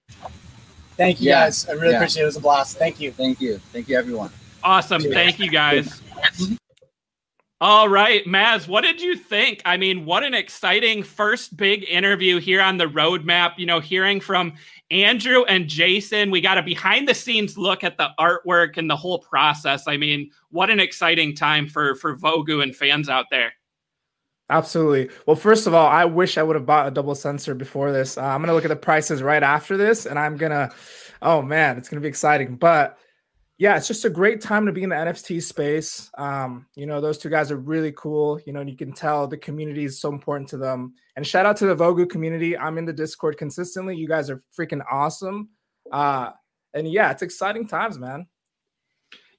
Thank 0.97 1.21
you 1.21 1.31
yeah. 1.31 1.45
guys. 1.45 1.69
I 1.69 1.73
really 1.73 1.91
yeah. 1.91 1.97
appreciate 1.97 2.23
it. 2.23 2.25
It 2.25 2.27
was 2.27 2.37
a 2.37 2.41
blast. 2.41 2.79
Thank 2.79 3.01
you. 3.01 3.11
Thank 3.11 3.41
you. 3.41 3.59
Thank 3.73 3.89
you, 3.89 3.97
everyone. 3.97 4.31
Awesome. 4.63 5.03
Thank 5.03 5.39
you 5.39 5.51
guys. 5.51 6.01
All 7.63 7.89
right, 7.89 8.25
Maz, 8.25 8.67
what 8.67 8.81
did 8.81 9.01
you 9.01 9.15
think? 9.15 9.63
I 9.65 9.77
mean, 9.77 10.05
what 10.05 10.25
an 10.25 10.35
exciting 10.35 11.05
first 11.05 11.57
big 11.57 11.85
interview 11.89 12.41
here 12.41 12.61
on 12.61 12.77
the 12.77 12.87
roadmap. 12.87 13.53
You 13.57 13.67
know, 13.67 13.79
hearing 13.79 14.19
from 14.19 14.55
Andrew 14.91 15.45
and 15.45 15.69
Jason, 15.69 16.33
we 16.33 16.41
got 16.41 16.59
a 16.59 16.63
behind 16.65 17.07
the 17.07 17.15
scenes 17.15 17.57
look 17.57 17.85
at 17.85 17.99
the 17.99 18.09
artwork 18.19 18.79
and 18.79 18.91
the 18.91 18.97
whole 18.97 19.21
process. 19.21 19.87
I 19.87 19.97
mean, 19.97 20.33
what 20.51 20.71
an 20.71 20.81
exciting 20.81 21.37
time 21.37 21.69
for 21.69 21.95
for 21.95 22.17
Vogu 22.17 22.65
and 22.65 22.75
fans 22.75 23.09
out 23.09 23.27
there. 23.31 23.53
Absolutely. 24.51 25.15
Well, 25.27 25.37
first 25.37 25.69
of 25.69 25.73
all, 25.73 25.87
I 25.87 26.05
wish 26.05 26.39
I 26.39 26.43
would 26.43 26.57
have 26.57 26.67
bought 26.67 26.89
a 26.89 26.91
double 26.91 27.15
sensor 27.15 27.55
before 27.55 27.93
this. 27.93 28.19
Uh, 28.19 28.23
I'm 28.23 28.41
to 28.49 28.55
look 28.55 28.65
at 28.65 28.71
the 28.71 28.77
prices 28.77 29.23
right 29.23 29.45
after 29.45 29.77
this, 29.77 30.05
and 30.05 30.19
I'm 30.19 30.37
to, 30.51 30.75
oh 31.23 31.43
man, 31.43 31.79
it's 31.79 31.89
to 32.01 32.05
be 32.05 32.09
exciting. 32.09 32.57
But 32.57 32.99
yeah, 33.59 33.77
it's 33.77 33.87
just 33.87 34.05
a 34.05 34.11
great 34.11 34.41
time 34.41 34.67
to 34.67 34.73
be 34.73 34.83
in 34.83 34.89
the 34.89 34.97
NFT 34.97 35.43
space. 35.43 36.11
Um, 36.19 36.67
you 36.75 36.87
know, 36.87 37.01
those 37.01 37.19
two 37.19 37.29
guys 37.29 37.51
are 37.51 37.57
really 37.57 37.93
cool. 37.93 38.41
You 38.47 38.53
know, 38.53 38.61
and 38.61 38.69
you 38.69 38.77
can 38.77 38.93
tell 38.93 39.27
the 39.27 39.37
community 39.37 39.85
is 39.85 40.01
so 40.01 40.09
important 40.09 40.49
to 40.51 40.57
them. 40.57 40.95
And 41.17 41.27
shout 41.27 41.47
out 41.47 41.57
to 41.59 41.67
the 41.67 41.77
Vogu 41.77 42.09
community. 42.09 42.57
I'm 42.57 42.79
in 42.79 42.87
the 42.87 42.93
Discord 42.93 43.37
consistently. 43.37 43.97
You 43.97 44.09
guys 44.09 44.31
are 44.31 44.43
freaking 44.59 44.83
awesome. 44.91 45.51
Uh, 45.93 46.31
and 46.75 46.91
yeah, 46.91 47.11
it's 47.11 47.23
exciting 47.23 47.69
times, 47.69 47.99
man. 47.99 48.27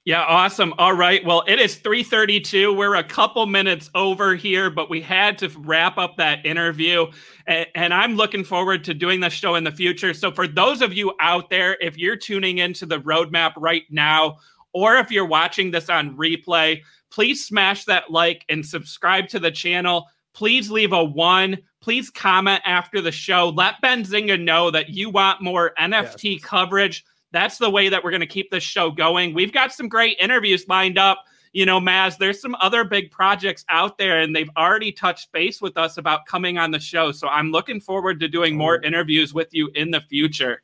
Yeah, 0.04 0.22
awesome. 0.22 0.74
All 0.76 0.92
right. 0.92 1.24
Well, 1.24 1.44
it 1.46 1.58
is 1.58 1.76
3:32. 1.76 2.76
We're 2.76 2.96
a 2.96 3.04
couple 3.04 3.46
minutes 3.46 3.88
over 3.94 4.34
here, 4.34 4.68
but 4.68 4.90
we 4.90 5.00
had 5.00 5.38
to 5.38 5.48
wrap 5.60 5.96
up 5.96 6.18
that 6.18 6.44
interview. 6.44 7.06
And, 7.46 7.66
and, 7.74 7.94
I'm 7.94 8.14
looking 8.14 8.44
forward 8.44 8.84
to 8.84 8.92
doing 8.92 9.20
this 9.20 9.32
show 9.32 9.54
in 9.54 9.64
the 9.64 9.72
future. 9.72 10.12
So 10.12 10.30
for 10.30 10.46
those 10.46 10.82
of 10.82 10.92
you 10.92 11.14
out 11.20 11.48
there, 11.48 11.78
if 11.80 11.96
you're 11.96 12.16
tuning 12.16 12.58
into 12.58 12.84
the 12.84 13.00
roadmap 13.00 13.54
right 13.56 13.84
now, 13.90 14.36
or 14.74 14.96
if 14.96 15.10
you're 15.10 15.24
watching 15.24 15.70
this 15.70 15.88
on 15.88 16.18
replay, 16.18 16.82
please 17.10 17.46
smash 17.46 17.86
that 17.86 18.10
like 18.10 18.44
and 18.50 18.64
subscribe 18.64 19.28
to 19.28 19.38
the 19.38 19.50
channel. 19.50 20.06
Please 20.34 20.70
leave 20.70 20.92
a 20.92 21.02
one. 21.02 21.56
Please 21.80 22.10
comment 22.10 22.60
after 22.66 23.00
the 23.00 23.12
show. 23.12 23.48
Let 23.56 23.80
Benzinga 23.82 24.38
know 24.38 24.70
that 24.70 24.90
you 24.90 25.08
want 25.08 25.40
more 25.40 25.72
NFT 25.78 26.34
yes. 26.34 26.42
coverage 26.42 27.04
That's 27.34 27.58
the 27.58 27.68
way 27.68 27.88
that 27.88 28.04
we're 28.04 28.12
going 28.12 28.20
to 28.20 28.26
keep 28.26 28.52
this 28.52 28.62
show 28.62 28.92
going. 28.92 29.34
We've 29.34 29.52
got 29.52 29.72
some 29.72 29.88
great 29.88 30.16
interviews 30.20 30.68
lined 30.68 30.98
up. 30.98 31.24
You 31.52 31.66
know, 31.66 31.80
Maz, 31.80 32.16
there's 32.16 32.40
some 32.40 32.54
other 32.60 32.84
big 32.84 33.10
projects 33.10 33.64
out 33.68 33.98
there, 33.98 34.20
and 34.20 34.34
they've 34.34 34.48
already 34.56 34.92
touched 34.92 35.32
base 35.32 35.60
with 35.60 35.76
us 35.76 35.96
about 35.98 36.26
coming 36.26 36.58
on 36.58 36.70
the 36.70 36.78
show. 36.78 37.10
So 37.10 37.26
I'm 37.26 37.50
looking 37.50 37.80
forward 37.80 38.20
to 38.20 38.28
doing 38.28 38.56
more 38.56 38.80
oh. 38.80 38.86
interviews 38.86 39.34
with 39.34 39.48
you 39.52 39.68
in 39.74 39.90
the 39.90 40.00
future. 40.00 40.62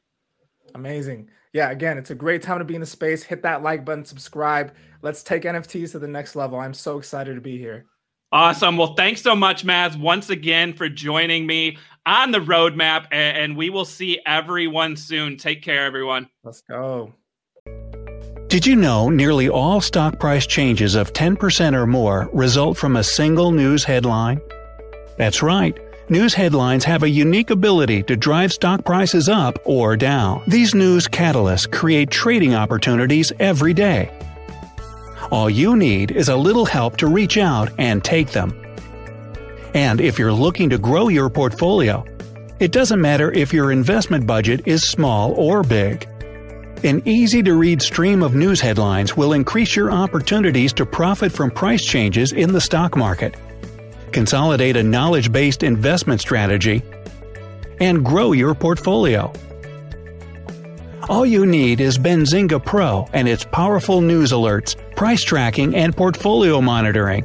Amazing. 0.76 1.28
Yeah, 1.52 1.70
again, 1.70 1.98
it's 1.98 2.10
a 2.10 2.14
great 2.14 2.40
time 2.40 2.60
to 2.60 2.64
be 2.64 2.76
in 2.76 2.80
the 2.80 2.86
space. 2.86 3.24
Hit 3.24 3.42
that 3.42 3.64
like 3.64 3.84
button, 3.84 4.04
subscribe. 4.04 4.72
Let's 5.02 5.24
take 5.24 5.42
NFTs 5.42 5.90
to 5.92 5.98
the 5.98 6.06
next 6.06 6.36
level. 6.36 6.60
I'm 6.60 6.74
so 6.74 6.98
excited 6.98 7.34
to 7.34 7.40
be 7.40 7.58
here. 7.58 7.86
Awesome. 8.32 8.76
Well, 8.76 8.94
thanks 8.94 9.22
so 9.22 9.34
much, 9.34 9.66
Maz, 9.66 9.98
once 9.98 10.30
again 10.30 10.72
for 10.72 10.88
joining 10.88 11.48
me 11.48 11.78
on 12.06 12.30
the 12.30 12.40
roadmap. 12.40 13.06
And 13.10 13.56
we 13.56 13.70
will 13.70 13.84
see 13.84 14.20
everyone 14.26 14.96
soon. 14.96 15.36
Take 15.36 15.62
care, 15.62 15.84
everyone. 15.84 16.28
Let's 16.44 16.62
go. 16.62 17.14
Did 18.48 18.66
you 18.66 18.74
know 18.74 19.08
nearly 19.08 19.48
all 19.48 19.80
stock 19.80 20.18
price 20.18 20.44
changes 20.44 20.96
of 20.96 21.12
10% 21.12 21.72
or 21.72 21.86
more 21.86 22.28
result 22.32 22.76
from 22.76 22.96
a 22.96 23.04
single 23.04 23.52
news 23.52 23.84
headline? 23.84 24.40
That's 25.18 25.40
right. 25.40 25.78
News 26.08 26.34
headlines 26.34 26.82
have 26.82 27.04
a 27.04 27.08
unique 27.08 27.50
ability 27.50 28.02
to 28.02 28.16
drive 28.16 28.52
stock 28.52 28.84
prices 28.84 29.28
up 29.28 29.60
or 29.64 29.96
down. 29.96 30.42
These 30.48 30.74
news 30.74 31.06
catalysts 31.06 31.70
create 31.70 32.10
trading 32.10 32.52
opportunities 32.52 33.32
every 33.38 33.72
day. 33.72 34.10
All 35.30 35.48
you 35.48 35.76
need 35.76 36.10
is 36.10 36.28
a 36.28 36.34
little 36.34 36.66
help 36.66 36.96
to 36.96 37.06
reach 37.06 37.38
out 37.38 37.70
and 37.78 38.02
take 38.02 38.30
them. 38.30 38.60
And 39.74 40.00
if 40.00 40.18
you're 40.18 40.32
looking 40.32 40.70
to 40.70 40.78
grow 40.78 41.08
your 41.08 41.30
portfolio, 41.30 42.04
it 42.58 42.72
doesn't 42.72 43.00
matter 43.00 43.32
if 43.32 43.52
your 43.52 43.72
investment 43.72 44.26
budget 44.26 44.66
is 44.66 44.82
small 44.88 45.32
or 45.32 45.62
big. 45.62 46.08
An 46.82 47.02
easy 47.04 47.42
to 47.42 47.54
read 47.54 47.80
stream 47.82 48.22
of 48.22 48.34
news 48.34 48.60
headlines 48.60 49.16
will 49.16 49.32
increase 49.32 49.76
your 49.76 49.92
opportunities 49.92 50.72
to 50.74 50.86
profit 50.86 51.30
from 51.30 51.50
price 51.50 51.84
changes 51.84 52.32
in 52.32 52.52
the 52.52 52.60
stock 52.60 52.96
market, 52.96 53.34
consolidate 54.12 54.76
a 54.76 54.82
knowledge 54.82 55.30
based 55.30 55.62
investment 55.62 56.20
strategy, 56.20 56.82
and 57.80 58.04
grow 58.04 58.32
your 58.32 58.54
portfolio. 58.54 59.32
All 61.08 61.26
you 61.26 61.46
need 61.46 61.80
is 61.80 61.98
Benzinga 61.98 62.64
Pro 62.64 63.08
and 63.12 63.28
its 63.28 63.44
powerful 63.44 64.00
news 64.00 64.32
alerts, 64.32 64.76
price 64.96 65.22
tracking, 65.22 65.74
and 65.74 65.96
portfolio 65.96 66.60
monitoring 66.60 67.24